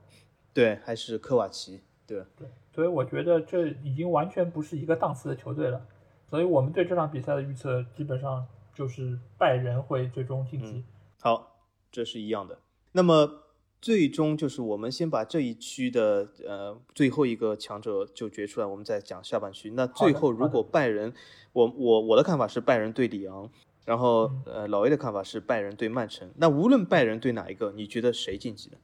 [0.54, 1.82] 对，还是科瓦奇。
[2.08, 2.48] 对对。
[2.74, 5.86] 所以我觉得这已经完全不是一个档次的球队了，
[6.30, 10.84] 所以我们对这场比赛的预测基本上就是拜仁会最终晋级。
[11.22, 12.60] 好，这是一样的。
[12.91, 13.44] 那么
[13.82, 19.72] 最终就是我们先把这一区的呃最后一个强者就决出来，我们再讲下半区。
[19.72, 21.13] 那最后如果拜仁，
[21.54, 23.50] 我我我的看法是拜仁对里昂，
[23.86, 26.30] 然后呃老 A 的看法是拜仁对曼城。
[26.38, 28.78] 那无论拜仁对哪一个，你觉得谁晋级呢？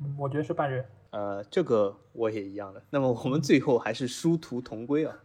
[0.00, 0.84] 嗯，我觉得是拜仁。
[1.10, 2.82] 呃，这个我也一样的。
[2.90, 5.16] 那么我们最后还是殊途同归啊，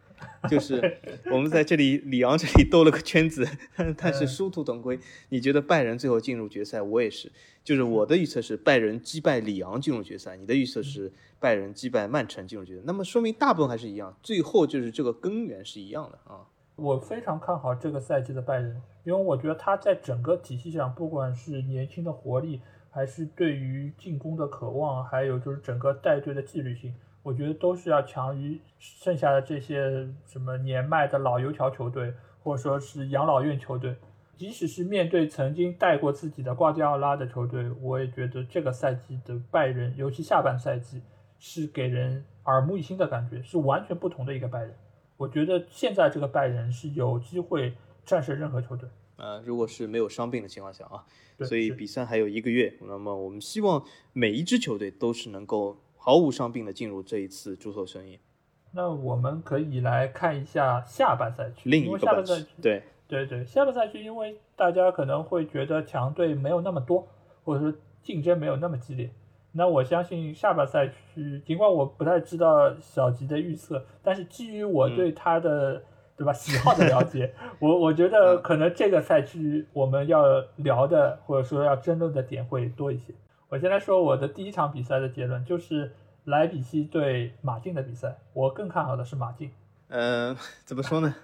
[0.48, 0.98] 就是
[1.30, 3.46] 我们在这里里昂这里兜了个圈子，
[3.98, 4.98] 但是殊途同归。
[5.28, 7.30] 你觉得拜仁最后进入决赛，我也是。
[7.62, 12.82] 就是我的预测是拜仁击败里昂进入决赛，你的预测是拜仁击败曼城进入决赛。
[12.86, 16.46] 那么说明大部分还是一样，最后就是这个根源是一样的啊。
[16.76, 22.62] 我非常看好这个赛季的拜仁，因为我觉得他在整个体系上，不管是年轻的活力。
[22.92, 33.96] 还是对于进攻的渴望，还有就是整个带队的纪律性，我觉得都是要强于剩下的这些什么年迈的老油条球队，或者说是养老院球队。
[34.34, 41.00] 即使是面对曾经带过自己的瓜迪奥拉的球队，我也觉得这个赛季的拜仁，尤其下半赛季，
[41.38, 44.74] 是给人耳目一新的感觉，是完全不同的一个拜仁。
[45.16, 47.74] 我觉得现在这个拜仁是有机会
[48.04, 48.88] 战胜任何球队。
[49.16, 51.04] 呃，如果是没有伤病的情况下啊，
[51.44, 58.18] 所以比赛还有一个月，那么我们希望每一支球队都是能够毫无伤病的进入这一次足球盛宴。
[58.72, 67.06] 那我们可以来看一下下半赛区，另一个半赛区，对对对，下半赛区，因为大家可能会觉得强队没有那么多，
[67.44, 69.10] 或者说竞争没有那么激烈，
[69.52, 75.84] 那我相信下半赛区，尽管我不太知道小吉的预测，但是基于我对他的。
[76.22, 76.32] 对吧？
[76.38, 80.22] 喜好的了解，我我觉得可能这个赛区我们要
[80.56, 83.12] 聊的或者说要争论的点会多一些。
[83.48, 85.92] 我先来说我的第一场比赛的结论，就是
[86.24, 89.50] 莱比锡对马竞的比赛，我更看好的是马竞。
[89.88, 91.14] 呃，怎么说呢？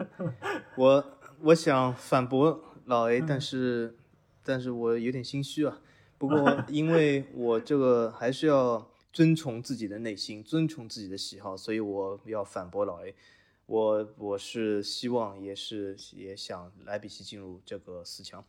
[0.76, 1.04] 我
[1.42, 3.96] 我想反驳老 A，但是
[4.44, 5.78] 但是我有点心虚啊。
[6.18, 13.14] 不过 因为我这个还是要遵从自己的内心，遵从自己的喜好，所以我要反驳老 A。
[13.68, 18.42] 我我是希望也是也想莱比锡进入这个四强。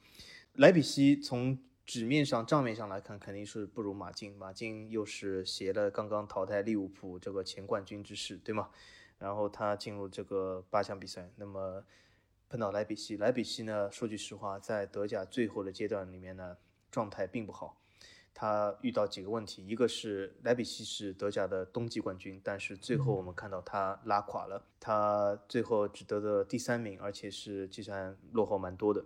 [0.54, 8.70] 莱比锡从纸面上账面上来看肯定是不如马竞，马竞又是携了刚刚淘汰利物浦这个前冠军之势，对吗？
[9.18, 11.84] 然后他进入这个八强比赛，那么
[12.48, 16.56] 碰到莱比锡，莱比锡呢，说句实话，在德甲最后的阶段里面呢，
[16.90, 17.79] 状态并不好。
[18.42, 29.04] 他遇到几个问题，一个是莱比锡是德甲的冬季冠军，但是最后我们看到他拉垮了，他最后只得的第三名，而且是计算落后蛮多的。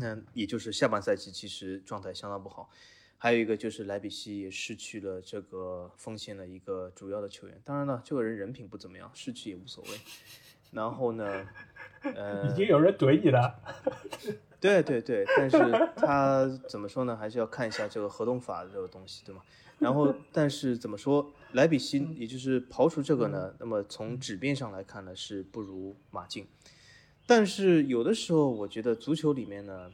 [0.00, 2.68] 那也就是下半赛季其实状态相当不好。
[3.18, 9.90] 还有一个就是莱比锡也失去了这个锋线的一个主要的球员，当然了，这个人人品不怎么样，失去也无所谓。
[10.72, 11.46] 然后呢，
[12.02, 13.62] 呃，已经有人怼你了。
[14.60, 15.58] 对对对，但是
[15.96, 17.16] 他怎么说呢？
[17.16, 19.40] 还是要看一下这个合同法这个东西，对吗？
[19.78, 26.46] 然后，但是怎么说，莱比锡也就是刨除这个呢，那么从纸面上来看呢，是不如马竞。
[27.26, 29.90] 但是有的时候，我觉得足球里面呢，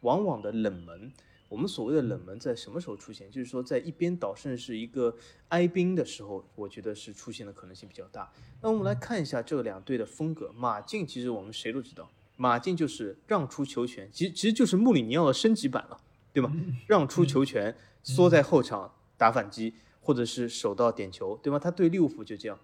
[0.00, 1.12] 往往的冷门，
[1.50, 3.30] 我们所谓的冷门在什么时候出现？
[3.30, 5.14] 就是说在一边倒甚至是一个
[5.48, 8.32] 哀兵的时候，我觉得是出现的可能性比较大。
[8.62, 12.10] 那我们来看一下这两队的风格，马竞其实我们谁都知道。
[12.36, 15.98] 马竞就是让出球权，其实其实就是穆里尼奥的升级版了，
[16.32, 16.52] 对吗？
[16.86, 21.58] 让出球权，缩在后场打反击，或者是守到点球，对吗？
[21.58, 22.58] 他对利物浦就这样。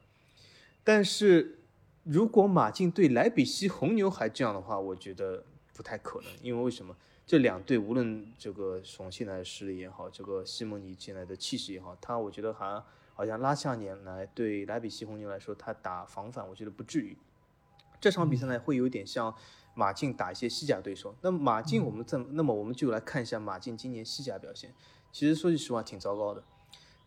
[0.85, 1.59] 但是
[2.03, 6.95] 如果马竞对莱比锡红牛还这样的话，我觉得不太可能，因为为什么？
[7.25, 12.83] 这两队无论这个从现在的实力也好，这个西蒙尼进来的气势也好，他我觉得还
[13.15, 17.17] 好像拉下年来对莱比锡红牛来说，他打防反，我觉得不至于。
[18.01, 19.35] 这场比赛呢，会有点像。
[19.75, 24.73] 马竞打一些西甲对手，那马竞我们这那么我们就来看一下马竞今年西甲表现。
[25.11, 26.43] 其实说句实话，挺糟糕的。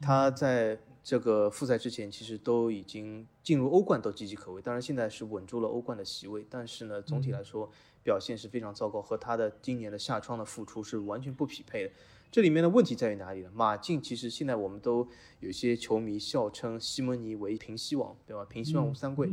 [0.02, 7.72] 他在这个复赛之前，其实都已经进入欧冠都岌岌可危，当然现在是稳住了欧冠的席位，但是呢，总体来说
[8.04, 11.92] 表现是非常糟糕，和他的今年的夏窗的复出是完全不匹配的。
[12.30, 13.50] 这里面的问题在于哪里呢？
[13.54, 15.08] 马竞其实现在我们都
[15.40, 18.44] 有些球迷笑称西蒙尼为平西王，对吧？
[18.44, 19.30] 平西王吴三桂，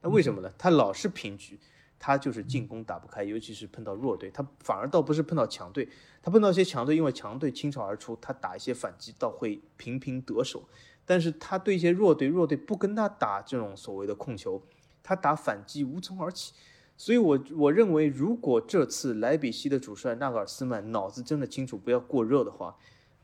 [0.00, 0.52] 那为什么呢？
[0.58, 1.60] 他老是平局。
[2.04, 5.88] 他就是进攻打不开，尤其是碰到弱队，他反而倒不是碰到强队，
[6.20, 10.64] 他碰到一些强队，因为强队倾巢而出，他打一些反击倒会频频得手。
[11.04, 14.60] 但是他对一些弱队，弱队不跟他打这种所谓的控球，
[15.00, 16.52] 他打反击无从而起。
[16.96, 22.76] 所以，我我认为，如果这次莱比锡的主帅纳格尔斯曼脑子真的清楚，不要过热的话，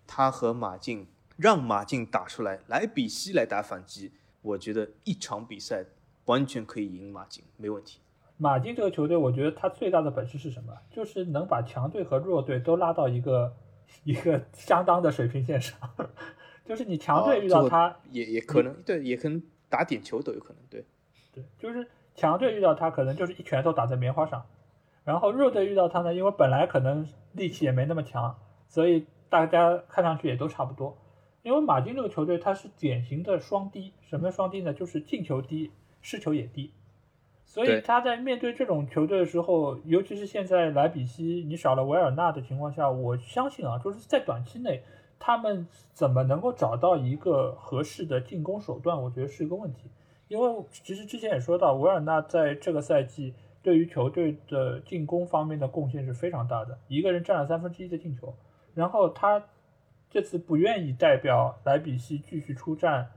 [0.06, 4.12] 他和马竞让马竞打出来，莱比锡来打反击，
[4.42, 5.84] 我觉得一场比赛
[6.26, 7.98] 完全可以赢马竞，没问题。
[8.38, 10.72] 马竞这个球队，我觉得他最大的本事是什么？
[10.90, 13.53] 就是能把强队和弱队都拉到一个
[14.05, 15.77] 一个相当的水平线上。
[16.64, 20.62] 就是你强队遇到他，也也可能对，也可能打点球都有可能。
[20.70, 20.85] 对，
[21.33, 24.46] 对，就是强队遇到他，可能就是一拳头打在棉花上。
[25.05, 30.96] 然后弱队遇到他呢，因为本来可能力气也没那么强，所以大家看上去也都差不多。
[31.42, 33.94] 因为马竞这个球队，它是典型的双低。
[34.03, 34.74] 什么双低呢？
[34.74, 35.72] 就是进球低，
[36.03, 36.74] 失球也低。
[37.50, 44.82] 所以他在面对这种球队的时候，尤其是现在莱比锡你少了维尔纳的情况下，我相信啊，就是在短期内
[45.18, 49.90] 他们怎么能够找到一个合适的进攻手段，我觉得是一个问题。
[50.28, 53.32] 因为其实之前也说到，维尔纳在这个赛季
[53.62, 58.34] 对于球队的进攻方面的贡献是非常大的，一个人占了三分之一的进球。
[58.74, 59.42] 然后他
[60.11, 63.11] 这次不愿意代表莱比锡继续出战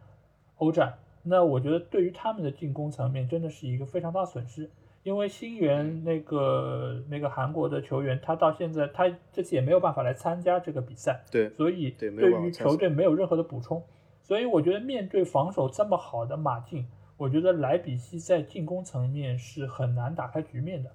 [0.56, 0.94] 欧战。
[1.24, 4.70] 那我觉得对于他们的进攻层面真的是一个非常大损失，
[5.04, 13.84] 因为新援那个那个韩国的球员，他到现在他这次也没有办法来参加这个比赛，对，所以对于球队没有任何的补充，
[14.24, 20.92] 所以我觉得面对防守这么好的马竞，我觉得莱比锡在进攻层面是很难打开局面的。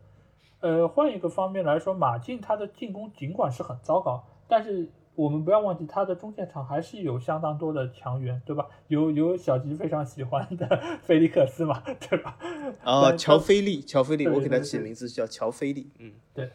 [0.61, 4.91] 呃，换一个方面来说，马竞他的进攻尽管是很糟糕，但是。
[5.17, 8.67] 我们不要忘记，他的中线场还是有相当多的强援，对吧？
[8.89, 10.69] 有有小吉非常喜欢的
[11.03, 12.39] 菲利克斯嘛，对吧？
[12.85, 15.91] 哦，乔菲利，乔菲利，我给他起名字叫乔菲利。
[15.99, 16.51] 嗯，对。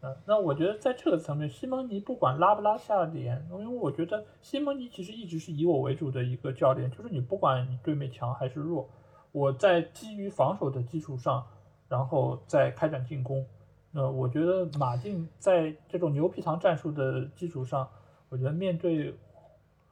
[0.00, 8.88] 嗯，那我觉得在这个层面，西蒙尼不管拉不拉下脸，因为我觉得西蒙尼其实一直是以我为主的一个教练，就是你不管你对面强还是弱，
[9.32, 11.44] 我在基于防守的基础上，
[11.88, 13.44] 然后再开展进攻。
[13.90, 17.88] 那我觉得马竞在这种牛皮糖战术的基础上。
[18.34, 19.14] 我觉得面对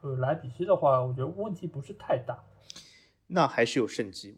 [0.01, 2.43] 呃莱比锡的话，我觉得问题不是太大。
[3.29, 4.37] 那还是有胜机，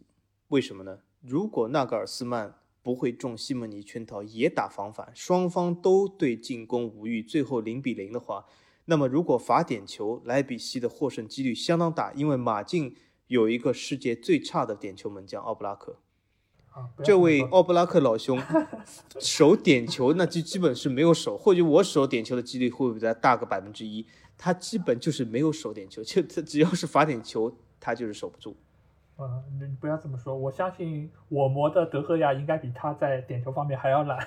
[0.48, 0.98] 为什么呢？
[1.22, 8.44] 如果纳格尔斯曼不会中西蒙尼圈套，也打防反，双方都对进攻无欲，最后零比零的话，
[8.84, 12.94] 那么如果罚点球，莱比锡的获胜几率相当大，因为马竞
[13.28, 15.96] 有一个世界最差的点球门将奥布拉克。
[17.04, 18.40] 这位奥布拉克老兄
[19.20, 24.06] 守点球，那就基本是没有守，或者我守点球的几率会比他大个百分之一。
[24.36, 28.56] 他基本就是没有守点球，就他只要是罚点球，他就是守不住。
[29.16, 34.18] 嗯，你你不要这么说，我相信我磨的德赫亚应该比他在点球方面还要懒。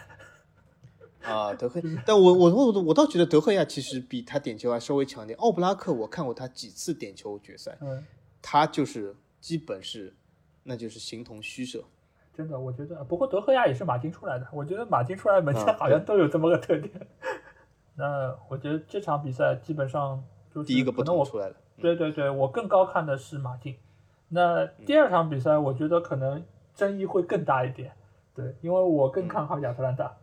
[1.24, 5.38] 啊，德赫， 但我我我我倒觉得德赫亚其实比他点球还稍微强点。
[5.40, 8.06] 奥布拉克我看过他几次点球决赛，嗯，
[8.42, 10.16] 他就是基本是，
[10.64, 11.84] 那就是形同虚设。
[12.38, 17.08] 真的，我觉得，不过德赫亚也是马竞出来的，我觉得马竞出来门将啊好像都有这么个特点。
[17.98, 20.24] 那我觉得这场比赛基本上
[20.54, 23.76] 就是第一个不能我同出来了，对对对，我更高看的是马竞。
[24.30, 27.92] 那第二场比赛，我觉得可能争议会更大一点，
[28.36, 30.16] 对，因为我更看好亚特兰大。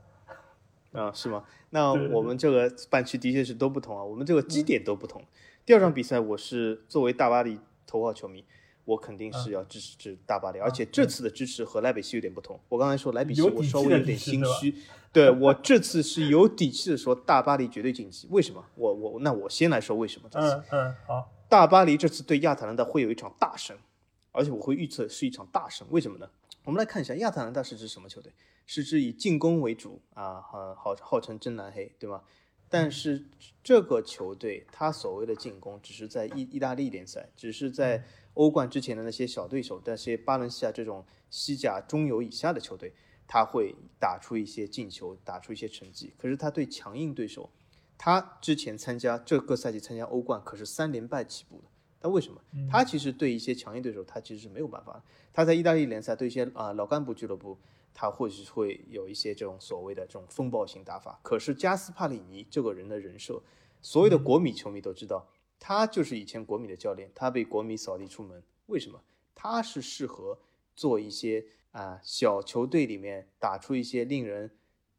[0.92, 1.42] 啊，是吗？
[1.70, 5.20] 那我们这个半区的确是都不同啊，我们这个基点都不同。
[5.66, 7.58] 第二场比赛，我是作为大巴黎
[7.88, 8.44] 头号球迷，
[8.84, 12.58] 我肯定是要支持支大巴黎，而且这次的支持和莱比锡有点不同。
[12.68, 14.74] 我刚才说莱比锡，我稍微有点心虚。
[15.12, 18.64] 对我这次是有底气的说大巴黎绝对晋级，为什么？
[18.74, 20.54] 我我那我先来说为什么这次。
[20.56, 23.76] 嗯嗯，好，大巴黎这次对亚特兰大会有一场大胜，
[24.32, 25.86] 而且我会预测是一场大胜。
[25.90, 26.28] 为什么呢？
[26.64, 28.32] 我们来看一下亚特兰大是指什么球队？
[28.66, 32.22] 是指以进攻为主啊，号号号称真蓝黑，对吗？
[32.68, 33.24] 但是
[33.62, 38.02] 这个球队他所谓的进攻，只是在意意大利联赛，只是在
[38.34, 42.92] 欧冠之前的那些小对手，那些巴伦西亚这种西甲中游以下的球队，
[43.26, 46.12] 他会打出一些进球，打出一些成绩。
[46.18, 47.50] 可是他对强硬对手，
[47.96, 51.64] 他之前参加这个赛季参加欧冠可是三连败起步的。
[52.02, 52.40] 那为什么？
[52.70, 55.02] 他其实对一些强硬对手，他其实是没有办法。
[55.32, 57.56] 他在意大利联赛对一些啊、老干部俱乐部，
[57.94, 61.18] 他或许会有一些这种所谓的这种风暴型打法。
[61.22, 63.42] 可是加斯帕里尼这个人的人设，
[63.80, 65.26] 所有的国米球迷都知道，
[65.66, 68.42] 他就是以前国米的教练，他被国米扫地出门。
[68.66, 69.00] 为什么？
[69.34, 70.38] 他是适合
[70.76, 74.50] 做一些啊、小球队里面打出一些令人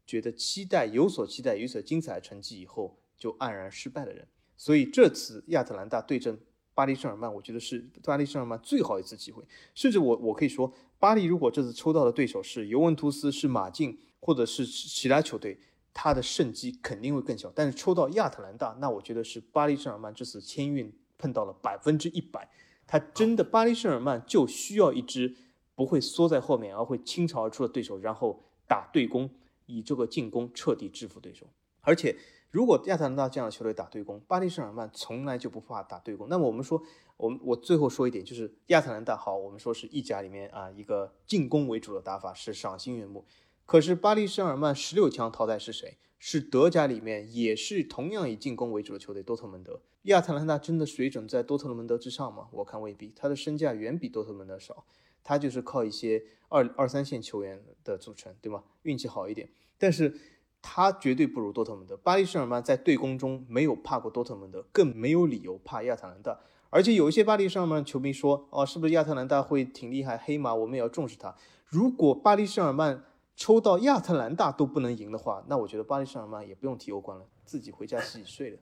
[0.08, 4.28] 觉得期待、有所期待、有所精彩的成绩以后就黯然失败的人。
[4.58, 6.36] 所以这次亚特兰大对阵
[6.74, 9.44] 巴黎圣日耳曼，我觉得是巴黎圣日耳曼最好一次机会。
[9.76, 15.60] 甚至我我可以说，巴黎如果这次抽到的对手是尤文图斯、是马竞或者是其他球队，
[15.96, 17.52] 他的胜机肯定会更小。
[17.56, 22.48] 但是抽到亚特兰大，那我觉得是巴黎圣日耳曼这次签运碰到了百分之一百。
[22.86, 25.34] 他真的巴黎圣日耳曼就需要一支
[25.74, 29.28] 不会缩在后面，而会倾巢而出的对手，然后打对攻，
[29.66, 31.48] 以这个进攻彻底制服对手。
[31.82, 32.16] 而且，
[32.52, 36.28] 如果亚特兰大这样的球队打对攻，巴黎圣日耳曼从来就不怕打对攻。
[36.30, 36.82] 那么我们说，
[37.18, 43.26] 我们我最后说一点，就是亚特兰大好，我们说是意甲里面啊一个进攻为主的打法是赏心悦目。
[43.66, 45.98] 可是巴黎圣日耳曼十六强淘汰是谁？
[46.20, 49.82] 是德甲里面也是同样以进攻为主的球队多特蒙德。
[50.04, 52.48] 亚特兰大真的水准在多特蒙德之上吗？
[52.52, 54.86] 我看未必，他的身价远比多特蒙德少，
[55.24, 58.64] 他就是靠一些二二三线球员的组成，对吗？
[58.84, 60.16] 运气好一点，但是
[60.62, 61.98] 他绝对不如多特蒙德。
[61.98, 66.40] 巴黎圣日耳曼在对攻中没有怕过多特蒙德，更没有理由怕亚特兰大。
[66.70, 71.36] 而且有一些巴黎圣日耳曼球迷说，哦，是不是亚特兰大会挺厉害，黑马我们也要重视他。
[71.66, 73.04] 如果巴黎圣日耳曼
[73.36, 78.58] 抽到亚特兰大都不能赢的话，那我觉得巴黎圣日耳曼也不用踢欧冠了，自己回家洗洗睡了。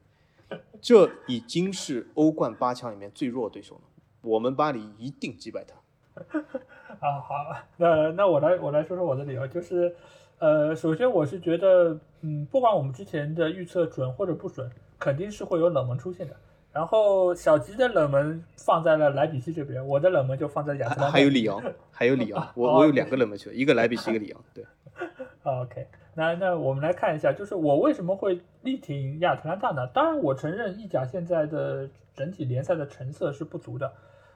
[0.82, 3.82] 这已经是欧冠八强里面最弱的对手了，
[4.22, 5.76] 我们巴黎一定击败他。
[7.00, 7.34] 啊，好，
[7.78, 9.96] 那那我来我来说说我的理由，就是，
[10.38, 14.70] 呃，首先我是觉得，嗯，不管我们之前的预测准或者不准，
[15.00, 16.36] 肯定是会有冷门出现的。
[16.74, 21.12] 然后小吉的冷门放在了莱比锡这边，我的冷门就放在亚特兰大。
[21.12, 21.62] 还有里昂，
[21.92, 24.42] 还有里昂， 我我有两个冷门球队，一个莱比锡，一个里昂。
[24.56, 24.66] 对，
[25.44, 29.86] 啊 OK，那那我们来看一下，就是我为什么会力挺亚特兰大呢？
[29.94, 33.94] 当然，我承认意甲现在的整体联赛的成色是不足的，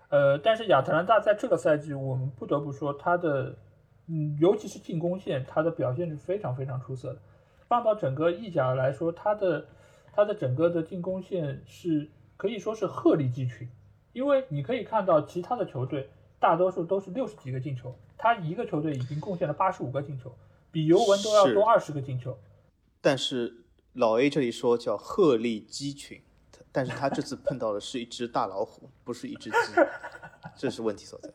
[0.10, 3.56] 呃，但是亚特兰大在这个赛季，我们不得不说它的，
[4.08, 7.20] 嗯，尤其是进攻线，它的表现是非常非常出色的。
[7.68, 9.66] 放到整个意甲来说，它的
[10.14, 12.08] 它的整个的进攻线是
[12.38, 13.68] 可以说是鹤立鸡群，
[14.14, 16.10] 因为你可以看到其他的球队
[16.40, 20.32] 大多数都是六十几个进球，他一个球队已经贡献了八十五个进球。
[20.72, 22.38] 比尤文都要多二十个进球。
[23.02, 23.64] 但是
[23.94, 26.22] 老 A 这里说叫鹤立鸡群，
[26.72, 29.58] 但是他这次碰到的是一只大老虎，不是一只鸡，
[30.56, 31.30] 这是问题所在。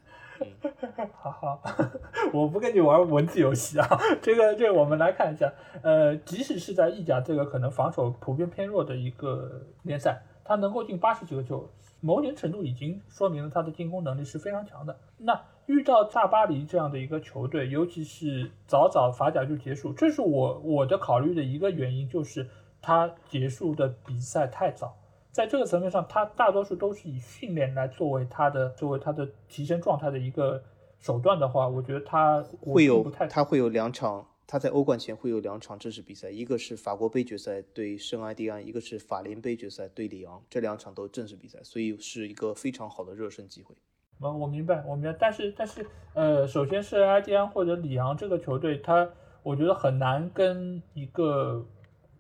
[1.15, 1.63] 好 好，
[2.33, 3.89] 我不跟你玩文字游戏啊。
[4.21, 5.53] 这个这个，我们来看一下。
[5.83, 10.23] 呃，即使是在意甲这个可能防守普遍偏弱的一个联赛，
[10.53, 11.67] 他能够进八十几个球，
[12.01, 14.95] 某种程度已经说明了他的进攻能力是非常强的。
[15.17, 22.47] 那遇到大巴黎这样的一个球队，尤其是早早法甲就结束，这是我我的考虑的一个原因，就是
[22.83, 24.95] 他结束的比赛太早。
[25.31, 30.63] 在这个层面上，他大多数都是以训练来作为他的作为他的提升状态的一个
[30.99, 43.75] 手段的话，我觉得他会有不太他会有两场，他在欧冠前会有两场正式比赛，一个是法国杯决赛对圣埃蒂安，一个是法联杯决赛对里昂，这两场都正式比赛，所以是一个非常好的热身机会。
[44.21, 49.09] 嗯，我明白，我明白，但是但是呃，首先是埃蒂安或者里昂这个球队，他
[49.43, 51.67] 我觉得很难跟一个，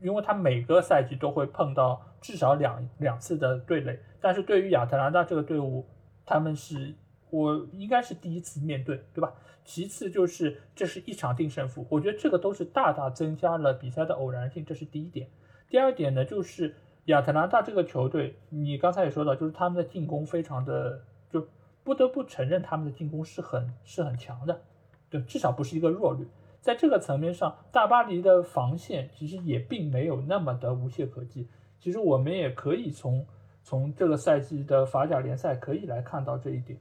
[0.00, 5.84] 因为他每个赛季都会碰到至少两两次的对垒，但是对于亚特兰大这个队伍，
[6.24, 6.94] 他们是。
[7.32, 9.32] 我应该是第一次面对，对吧？
[9.64, 15.26] 其次就是这是一场定胜负，我觉得这个都是大大增加了比赛的偶然性，这是第一点。
[15.70, 16.74] 第二点呢，就是
[17.06, 21.48] 亚特兰大这个球队，你刚才也说到，就是他们的进攻非常的，就
[21.82, 24.60] 不得不承认他们的进攻是很是很强的，
[25.08, 26.28] 对，至少不是一个弱旅。
[26.60, 31.48] 在这个层面上，大巴黎的防线其实也并没有那么的无懈可击。
[31.80, 33.26] 其实我们也可以从
[33.64, 36.78] 从这个赛季的法甲联赛可以来看到这一点。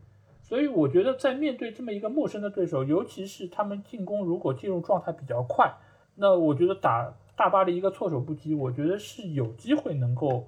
[0.52, 5.74] 所以我觉得，在面对这么一个陌生的对手，尤其是他们进攻如果进入状态比较快，
[6.16, 10.46] 那我觉得打大巴黎一个措手不及，我觉得是有机会能够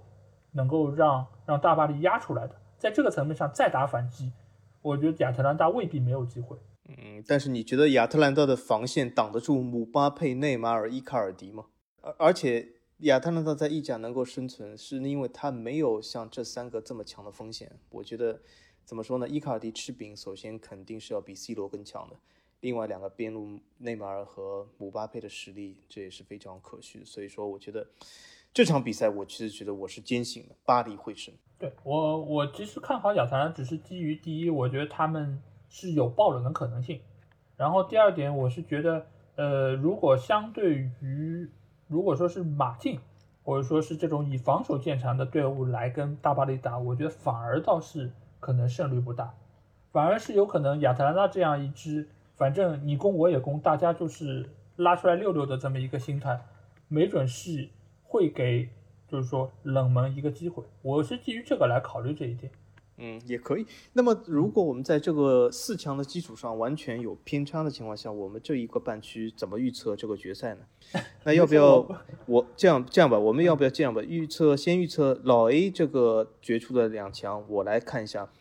[0.51, 2.55] 能够让让大巴黎压出来的。
[2.77, 4.33] 在这个层面上再打反击，
[4.81, 6.57] 我觉得亚特兰大未必没有机会。
[6.89, 11.67] 嗯，但是你觉得亚特兰大的防线挡得住姆巴佩、内马尔、伊卡尔迪吗？
[12.01, 17.71] 而而且亚特兰大在意甲能够生存，是因为他没有像这三个这么强的锋线。
[17.89, 18.41] 我觉得。
[18.85, 19.27] 怎么说呢？
[19.27, 22.15] 伊卡尔迪吃饼，首先肯定是要比 C 罗更强的。
[22.59, 27.03] 另外两个边路内马尔和姆巴佩的实力，这也是非常可取。
[27.03, 27.85] 所以说，我觉得
[28.53, 31.33] 这场比赛，我其实觉得我是坚信的，巴黎会胜。
[31.57, 37.01] 对我，我其实看好亚特兰，只是基于第一，我觉得他们是有爆冷的可能性。
[37.57, 41.49] 然后第二点，我是觉得，呃，如果相对于
[41.87, 42.99] 如果说是马竞，
[43.43, 48.11] 或者说是这种以防守见长的队伍来跟大巴黎打，我觉得反而倒是。
[48.43, 49.33] 可能胜率不大，
[49.93, 56.41] 反而是有可能亚特兰大这样一支，反正你攻我也攻，大家就是拉出来溜溜的这么一个心态，
[56.89, 57.69] 没准是
[58.03, 58.67] 会给
[59.07, 60.61] 就是说冷门一个机会。
[60.81, 62.51] 我是基于这个来考虑这一点。
[63.05, 63.65] 嗯，也可以。
[63.91, 70.61] 那么如果我们在这个四强的基础上完全有偏差的情况下，我们这一个半区怎么预测这个决赛呢？
[71.25, 71.85] 那要不要
[72.25, 73.19] 我这样这样吧？
[73.19, 74.01] 我们要不要这样吧？
[74.01, 78.31] 预测先预测老 A 这个决出的两强，我来看一下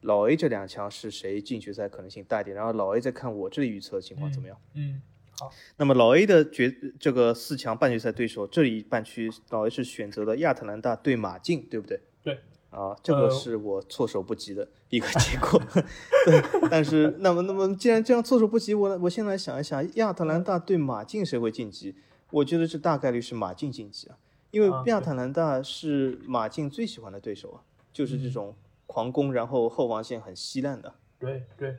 [0.00, 4.56] 老 A 这两强是谁进决赛可能性大一点，然后老 A 再看我这里预测的情况怎么样？
[4.74, 5.00] 嗯，
[5.38, 5.48] 好。
[5.76, 12.00] 那么老 A 的决这个四强半决赛对手，这一半区老 A 是选择了亚特兰大对马竞，对不对？
[12.24, 12.38] 对。
[12.70, 15.58] 啊，这个是我措手不及的一个结果。
[16.26, 21.94] 对，但是那么那么既然这样措手不及，我我先来想一想，亚特兰大对马竞谁会晋级？
[22.30, 24.18] 我觉得这大概率是马竞晋级啊，
[24.50, 28.54] 因为亚特兰大是马竞最喜欢的对手啊，就是这种
[28.86, 30.92] 狂攻，然后后防线很稀烂的。
[31.18, 31.76] 对对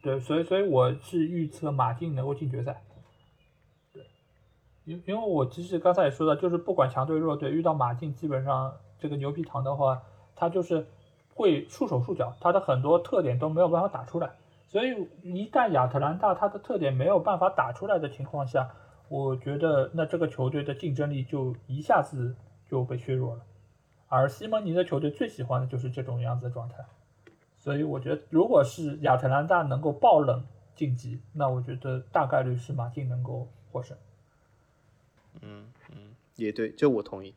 [0.00, 2.84] 对，所以所以我是预测马竞能够进决赛。
[3.92, 4.06] 对，
[4.84, 8.72] 因因为我其实刚才也说了，就是不管强队弱队，遇到马竞基本上。
[8.98, 10.02] 这个牛皮糖的话，
[10.34, 10.86] 它就是
[11.34, 14.30] 会束手束脚，它的很多特点都没有办法打出来。
[14.68, 18.70] 所以一旦亚特兰大它的特点没有办法打出来的情况下，
[19.08, 22.36] 我觉得那这个球队的竞争力就一下子
[22.68, 23.42] 就被削弱了。
[24.08, 26.84] 而西蒙尼的球队最喜欢的就是这种样子的状态。
[27.56, 30.44] 所以我觉得，如果是亚特兰大能够爆冷
[30.74, 33.96] 晋级，那我觉得大概率是马竞能够获胜。
[35.42, 37.34] 嗯嗯，也对，这我同意。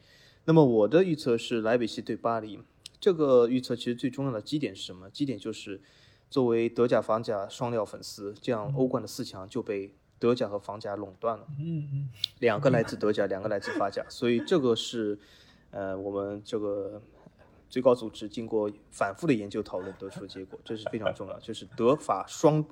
[0.52, 2.60] 那么我的预测是莱比锡对巴黎。
[3.00, 5.10] 这个预测其实最重要的基点是什么？
[5.10, 5.80] 基点就是
[6.30, 11.48] 作为德甲、法甲双料粉丝，这样欧冠的四强就被德甲和法甲垄断了。
[11.58, 15.18] 嗯嗯，两个来自德甲，两个来自法甲，所以这个是
[15.70, 17.02] 呃我们这个。
[17.72, 22.64] 最高组织经过反复的研究讨论得出的结果，这是非常重要，就是德法双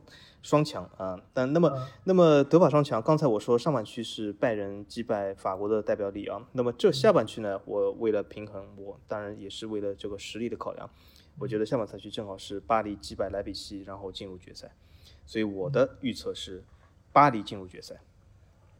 [0.43, 1.17] 双强啊。
[1.33, 10.89] 但那么那么德法双强，刚才我说上半区是拜仁击败法国的代表里昂，那么这下半区呢，我为了平衡，我当然也是为了这个实力的考量，
[11.39, 14.75] 我觉得下半赛区正好是巴黎击败莱比锡，然后进入决赛，
[15.25, 16.65] 所以我的预测是
[17.13, 18.01] 巴黎进入决赛。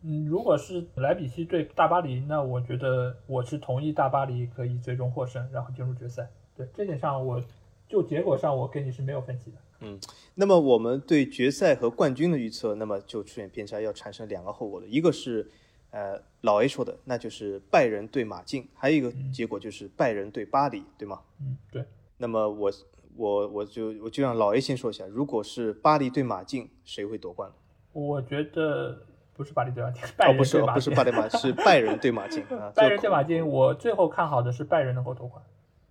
[0.01, 6.29] 嗯，如果是莱比锡对大巴黎，那我觉得我是同意大巴黎可以最终获胜，然后进入决赛。
[6.55, 7.43] 对这点上，我
[7.87, 9.57] 就结果上我跟你是没有分歧的。
[9.81, 9.99] 嗯，
[10.35, 14.87] 那么我们对决赛和冠军的预测，那么就出现偏差，要产生两个后果的。
[14.87, 15.49] 一个是，
[15.91, 21.19] 呃，老 A 说的，那就是拜仁对马竞；还有一个结果就是拜仁对巴黎，对吗？
[21.41, 21.83] 嗯，对。
[22.17, 22.71] 那么我
[23.17, 27.51] 我我就我就让老 A 先说一下，如果是巴黎对马竞，谁会夺冠？
[27.91, 29.05] 我觉得。
[29.39, 30.37] 不是巴黎对马竞，拜仁对马竞。
[30.37, 32.69] 不是不是巴黎马，是拜仁对马竞啊。
[32.75, 35.41] 拜仁对马竞，我最后看好的是拜仁能够夺冠。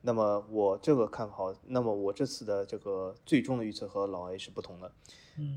[0.03, 4.92] 那么我这个看好，那么我这次的这个最终的预测和老 A 是不同的。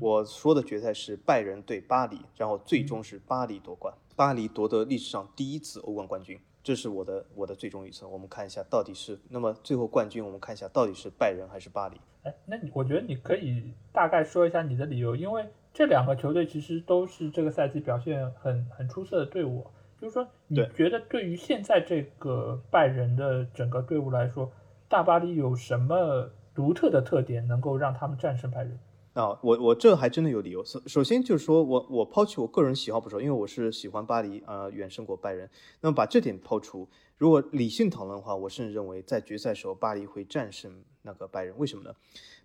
[0.00, 8.08] 我说的决赛是拜仁对巴黎，然后最终是巴黎夺冠，巴黎夺得历史上第一次欧冠冠军，这是我的我的最终预测。
[8.08, 12.00] 我们看一下到底是那么最后冠军，我们看一下到底是拜仁还是巴黎。
[12.22, 19.66] 哎，那你我觉得你可以大概说一下你的理由，因为这两个球队其实都是这个赛季表现很很出色的队伍。
[20.00, 24.50] 就是说，你觉得对于现在这个拜仁的整个队伍来说，
[24.88, 28.76] 大巴黎有什么独特的特点能够让他们战胜拜仁？
[29.14, 30.64] 啊，我我这还真的有理由。
[30.64, 35.48] 首首先就是说我我抛弃我个人喜好不说，因为我是喜欢巴黎啊远胜过拜仁。
[35.82, 41.56] 那么把这点抛除，如果理性讨论的话，我甚至认为在决赛时候巴黎会战胜那个拜仁。
[41.58, 41.94] 为什么呢？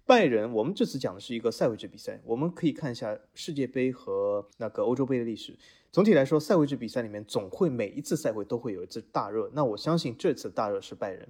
[0.07, 5.53] 拜仁，我们这次讲的是一个赛位制比赛，我们可以看一下世界杯和那个欧洲杯的历史。
[5.91, 9.51] 总体来说，赛会制比赛里面总会每一次赛会都会有一次大热。
[9.53, 11.27] 那我相信这次大热是拜仁，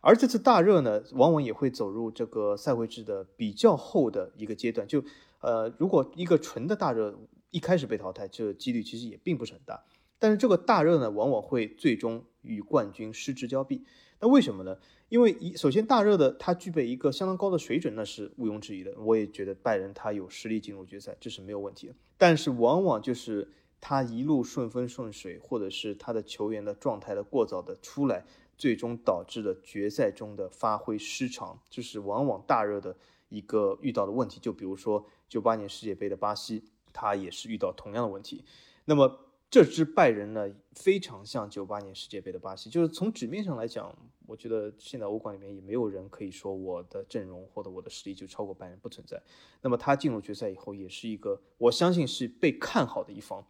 [0.00, 4.88] 而这次大热呢，往往也会走入这个赛会制的比较后的一个阶段。
[4.88, 5.04] 就
[5.42, 7.14] 呃，如果一个纯的大热
[7.50, 9.84] 一开始被淘汰，这几率其实也并不是很大。
[10.18, 13.84] 但是这个大热呢，往往会最终与冠军失之交臂。
[14.20, 14.78] 那为什么呢？
[15.08, 18.94] 因为一首先大热的它具备一个相当高的水准，那是毋庸置疑的。
[18.98, 21.94] 我也觉得拜仁他有实力进入决赛，这是没有问题的。
[22.16, 23.52] 但是往往就是。
[23.80, 28.24] 他一路顺风顺水，或者是他的球员的状态的过早的出来，
[28.56, 32.96] 最终导致了决赛中的发挥失常，这是往往大热的
[33.28, 34.40] 一个遇到的问题。
[34.40, 38.44] 就比如说九八年世界杯的巴西，他也是遇到同样的问题。
[38.86, 43.96] 那么这支拜仁呢，非常像九八年世界杯的巴西，就是从纸面上来讲。
[44.28, 49.18] 我觉得现在欧冠里面也没有人可以说我的阵容或者我的实力就超过拜仁，不存在。
[49.62, 53.42] 那么他进入决赛以后，也是一个我相信是被看好的一方，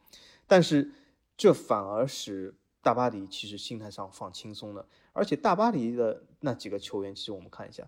[0.47, 0.93] 但是
[1.37, 4.87] 这反而使大巴黎其实心态上放轻松了。
[5.13, 7.85] 而且大巴黎的那几个球员，其实我们看一下，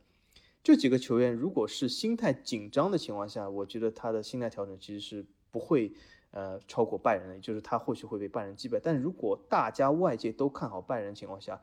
[0.60, 5.92] 这几个球员如果是心态紧张的情况下，我觉得他的心态调整其实是不会
[6.32, 8.80] 呃超过拜仁的，也就是他或许会被拜仁击败。
[8.82, 11.60] 但如果大家外界都看好拜仁情况下，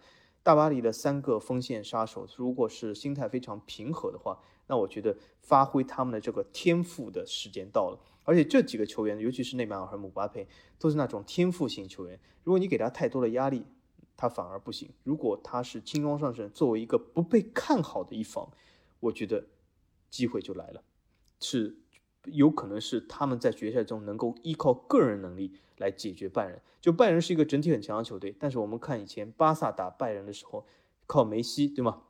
[0.47, 7.99] 大巴黎的三个锋线杀手，如果是心态非常平和的话，那我觉得发挥他们的这个天赋的时间到了。
[8.23, 10.47] 而且这几个球员，尤其是内马尔和姆巴佩，
[10.79, 12.17] 都是那种天赋型球员。
[12.45, 13.65] 如果你给他太多的压力，
[14.15, 14.89] 他反而不行。
[15.03, 18.49] 如果他是轻装上阵，作为一个不被看好的一方，
[19.01, 19.47] 我觉得
[20.09, 20.81] 机会就来了，
[21.41, 21.75] 是。
[22.31, 26.59] 有可能是他们在决赛中能够依靠个人能力来解决拜仁。
[26.79, 30.65] 就拜仁是一个整体很强的球队，但是我们看以前巴萨打拜仁的时候，
[31.05, 32.03] 靠梅西，对吗？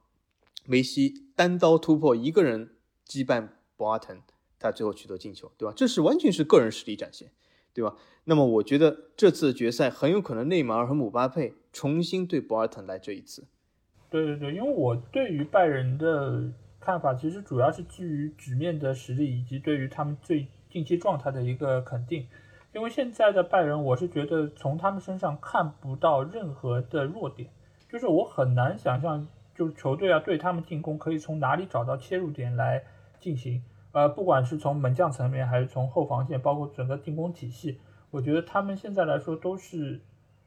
[0.65, 2.72] 梅西单刀突破，一个人
[3.05, 4.22] 击败博阿滕，
[4.59, 5.74] 他最后取得进球，对吧？
[5.76, 7.32] 这是完全是个人实力展现，
[7.74, 7.95] 对吧？
[8.26, 13.45] 那么我觉得这次决赛很有可能内马尔和姆巴佩重新对博阿滕来这一次。
[14.09, 16.51] 对对对，因为我对于拜仁的。
[16.88, 22.25] 看法其实主要是基于纸面的实力以及对于他们最近期状态的一个肯定，
[22.73, 27.49] 因为现在的拜仁，我是觉得从他们身上看不到任何的弱点，
[27.91, 32.81] 就是我很难想象，就是球队啊对他们进攻可以从哪里找到切入点来
[33.19, 33.61] 进行，
[33.91, 37.81] 呃，不管是从门将层面还是从后防线，包括整个进攻体系，
[38.11, 39.99] 我觉得他们现在来说都是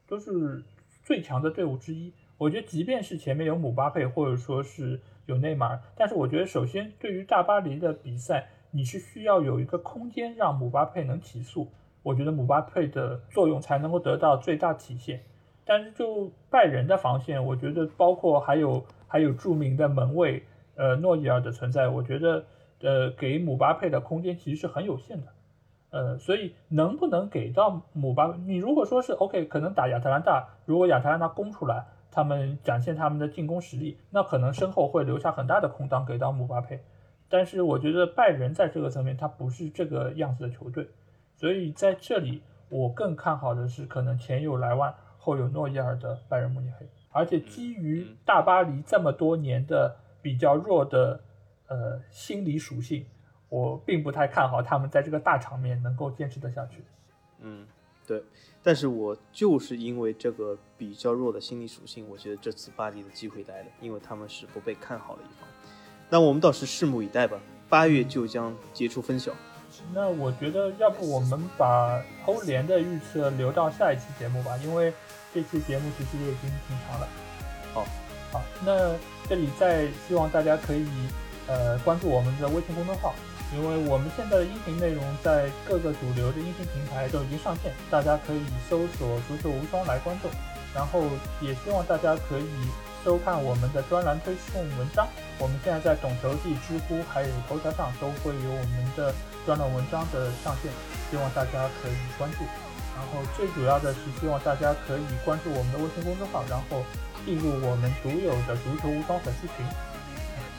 [0.08, 0.64] 都是
[1.02, 2.14] 最强的队伍之一。
[2.38, 5.02] 我觉得即便是前面有姆巴佩或者说是。
[5.30, 11.68] 有内马尔，但是我觉得首先对于大巴黎的比赛，你是需要有一个空间让姆巴佩能起速，
[12.02, 15.22] 我觉得姆巴佩的作用才能够得到最大体现。
[15.64, 20.42] 但是就拜仁的防线，我觉得包括还有还有著名的门卫
[20.74, 22.44] 呃诺伊尔的存在，我觉得
[22.80, 25.26] 呃给姆巴佩的空间其实是很有限的，
[25.90, 31.86] 呃，所以能不能给到姆巴，你如果说是 OK，可能打亚特兰大，如果亚特兰大攻出来。
[32.10, 36.82] 他们展现他们的进攻实力，那可能身后会留下很大的空档给到姆巴佩。
[37.28, 40.88] 但是我觉得拜仁在这个层面，他不是这个样子的球队，
[41.36, 46.88] 所以在这里我更看好的是可能前有莱万，后有诺伊尔的拜仁慕尼黑。
[47.12, 51.20] 而且基于大巴黎这么多年的比较弱的
[51.68, 53.04] 呃心理属性，
[53.48, 56.84] 我并不太看好他们在这个大场面能够坚持得下去。
[57.40, 57.66] 嗯，
[58.10, 58.24] 对。
[58.60, 65.48] 但是我就是因为这个比较弱的心理属性，我觉得这次巴黎的机会来了，因为他们是不被看好的一方。
[66.08, 67.38] 那我们倒是拭目以待吧，
[67.68, 69.32] 八月就将结出分晓。
[69.94, 74.92] 那我觉得，要不我们把欧联的预测留到下一期节目吧，因为
[75.32, 77.08] 这期节目其实也已经挺长了。
[77.72, 77.86] 好，
[78.32, 78.92] 好，那
[79.28, 80.84] 这里再希望大家可以
[81.46, 83.14] 呃关注我们的微信公众号。
[83.52, 90.28] 因为我们现在的音频内容在各个主流的音频平台都已经上线，大家可以搜索“足球无双”来关注。
[90.72, 91.02] 然后
[91.40, 92.46] 也希望大家可以
[93.04, 95.04] 收看我们的专栏推送文章。
[95.38, 99.12] 我们现在在懂球帝、知乎还有头条上都会有我们的
[99.44, 100.70] 专栏文章的上线，
[101.10, 102.44] 希望大家可以关注。
[102.94, 106.84] 然后最主要的是希望大家可以关注我们的微信公众号，然后
[107.26, 109.66] 进入我们独有的足球无双粉丝群，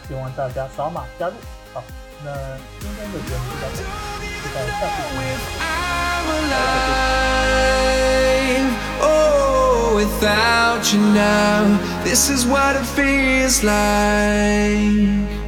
[0.09, 1.33] 希望大家扫码加入。
[1.73, 1.81] 好，
[2.24, 2.30] 那
[2.80, 5.24] 今天的节目就到这里，期待下次见面。
[9.00, 15.39] Oh, without you now, this is what it feels like.